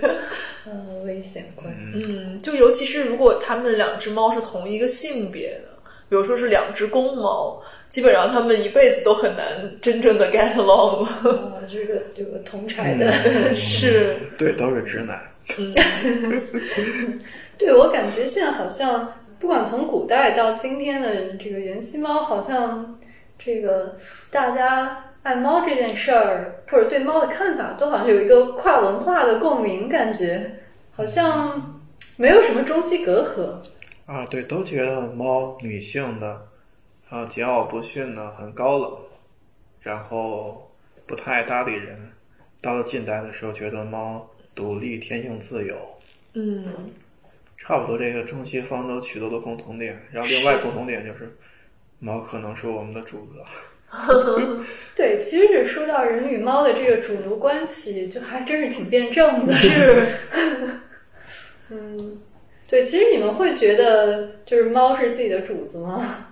[0.64, 0.72] 呃，
[1.04, 2.06] 危险关系。
[2.08, 5.68] 嗯，就尤其是如果他们两只猫是同一个性别的，
[6.08, 7.60] 比如说是两只公猫，
[7.90, 9.48] 基本上他们一辈子都很难
[9.80, 11.04] 真正的 get along
[11.68, 13.12] 这个这个同柴的，
[13.56, 15.20] 是，对，都是直男。
[15.58, 15.74] 嗯
[17.58, 22.96] 对我感觉现在好像，不管从古代到今天的这个人吸猫，好像
[23.44, 23.96] 这个
[24.30, 30.50] 大家爱猫这件事儿，或者对猫的看法，都好像有一个跨文化的共鸣，感觉
[30.90, 31.80] 好像
[32.16, 33.56] 没有什么中西隔阂。
[34.04, 36.48] 啊，对，都觉得猫女性的，
[37.08, 38.98] 啊，桀骜不驯呢，很高冷，
[39.80, 40.68] 然后
[41.06, 42.10] 不太爱搭理人。
[42.60, 45.76] 到了近代的时候，觉得猫独立、天性自由，
[46.34, 46.64] 嗯，
[47.56, 50.00] 差不多这个中西方都取得了共同点。
[50.10, 51.32] 然后另外共同点就是，
[52.00, 53.40] 猫可能是我们的主子。
[54.96, 59.54] 对，其实是说到人与猫的这个主奴关系，就还真是挺辩证的。
[59.56, 60.06] 是，
[61.70, 62.20] 嗯，
[62.68, 66.26] 对，其实你们会觉得就是猫是自己的主子吗？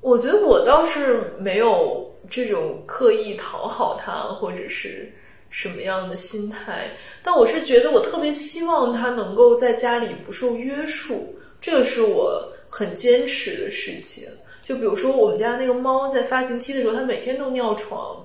[0.00, 5.10] 我觉得我倒是没有这种刻意讨好它或者是
[5.50, 6.86] 什么样的心态，
[7.22, 14.28] 但我是觉得我特别希望它能够在家里不受约束，这个是我很坚持的事情。
[14.64, 18.16] 就比如说我们家那个猫在发情期的时候，它每天都尿床，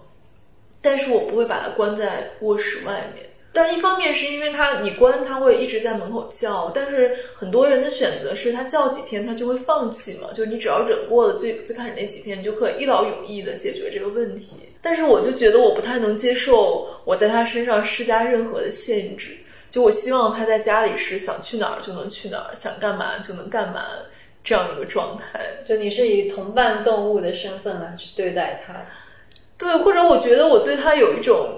[0.81, 3.25] 但是我不会把它关在卧室外面。
[3.51, 14.55] 但一方面是因为它你关它会一直在门口叫，但是很多人的选择是它叫几天它就会放弃嘛，就你只要忍过了最最开始那几天，你就可以一劳永逸的解决这个问题。
[14.81, 19.35] 但是我就觉得我不太能接受我在它身上施加任何的限制，
[19.71, 23.83] 就我希望它在家里是想去哪儿就能去哪儿，想干嘛就能干嘛
[24.43, 25.39] 这样一个状态。
[25.67, 28.73] 就你是以同伴动物的身份来去对待它。
[29.57, 31.49] 对，或者我觉得我对它有一种，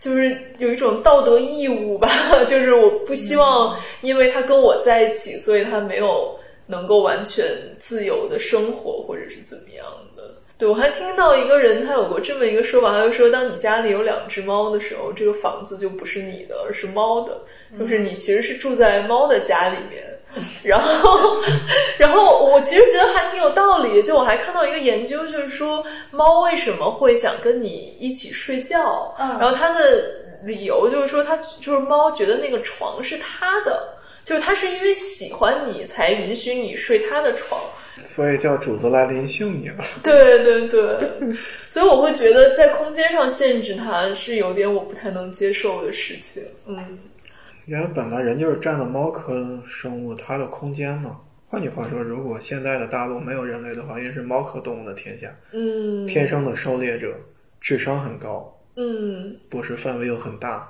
[0.00, 2.08] 就是有一种道德义务吧，
[2.46, 7.44] 就是我不希望因为它跟我在一起，所以它没有能够完全
[7.78, 9.84] 自由的生活，或者是怎么样
[10.16, 10.22] 的。
[10.56, 17.40] 对我还听到一个人他有过这么一个说法，他就说，当你家里有两只猫的时候，这个房子就不是你的，而是猫的，
[17.78, 20.04] 就是你其实是住在猫的家里面。
[20.62, 21.36] 然后，
[21.98, 24.02] 然后我其实觉得还挺有道理。
[24.02, 30.02] 就我还看到一个研究，就是说猫为什么会想跟你一起睡觉，嗯然后它的
[30.44, 33.88] 理由就是说，它就是猫觉得那个床是它的，
[34.24, 37.60] 就是它是因为喜欢你才允许你睡它的床。
[37.96, 39.84] 所以叫主子来临幸你了。
[40.04, 40.80] 对对对，
[41.66, 46.40] 所以我会觉得在空间上限制它是有点我不太能接受的事情。
[46.68, 46.76] 嗯
[47.68, 51.20] 因为本来人就是占了猫科生物它的空间嘛。
[51.50, 57.14] 换句话说，如果现在的大陆没有人类的话，也是猫科动物的天下，嗯，天生的狩猎者，
[57.60, 59.36] 智商很高，嗯。
[59.50, 60.66] 捕食范围又很大，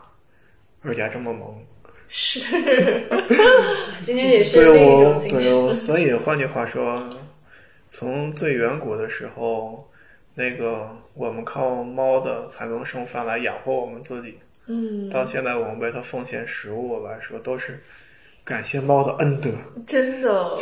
[0.83, 1.55] 而且还这么萌，
[2.09, 2.41] 是，
[4.03, 7.03] 今天也是对我对我， 所以换句话说，
[7.89, 9.89] 从最远古的时候，
[10.35, 14.39] 那个我们靠猫的才能剩饭来养活我们自己，
[14.69, 17.79] 嗯，到现在我们为它奉献食物来说，都是
[18.45, 19.51] 感谢猫的恩德。
[19.87, 20.59] 真的，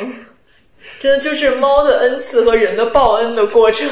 [1.00, 3.90] 真的就是猫的恩赐和人的报恩的过程。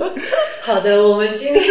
[0.60, 1.64] 好的，我们今天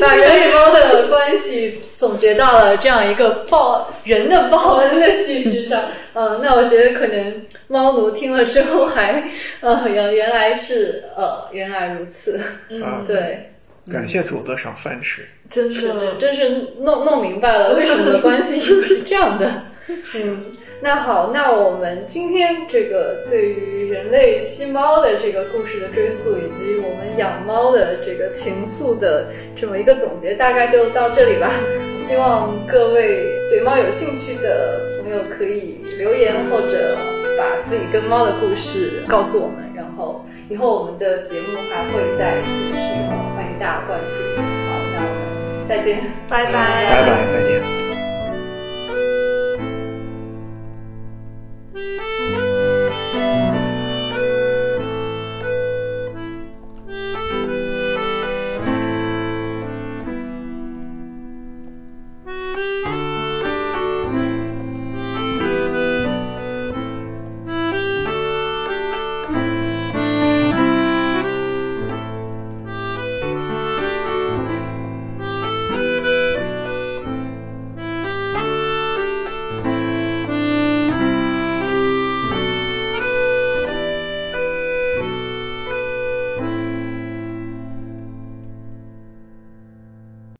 [0.00, 5.84] 把人与猫的关系总结到了这样一个报人的报恩的叙事上。
[6.14, 9.22] 呃，那我觉得可能猫奴听了之后还
[9.60, 12.40] 呃原原来是呃原来如此，
[12.82, 13.38] 啊，对。
[13.92, 15.26] 感谢主子赏饭吃。
[15.50, 16.48] 真是真是
[16.78, 19.50] 弄弄明白了为什么关系是这样的。
[20.14, 20.44] 嗯，
[20.80, 29.26] 那好，那我们今天这个对于人类吸猫的这个故事的追溯，以及我们养猫的这个情愫的
[29.60, 31.50] 这么一个总结，大概就到这里吧。
[31.90, 36.96] 希望各位对猫有兴趣的朋友可以留言或者
[37.36, 42.76] 把自己跟猫的故事告诉我们，然后以后我们的节目还会再继续，
[43.10, 44.40] 呃欢迎大家关注。
[44.40, 45.39] 好，那我们
[45.70, 46.00] 再见。
[46.28, 46.52] 拜拜。
[46.52, 47.62] 拜拜再见。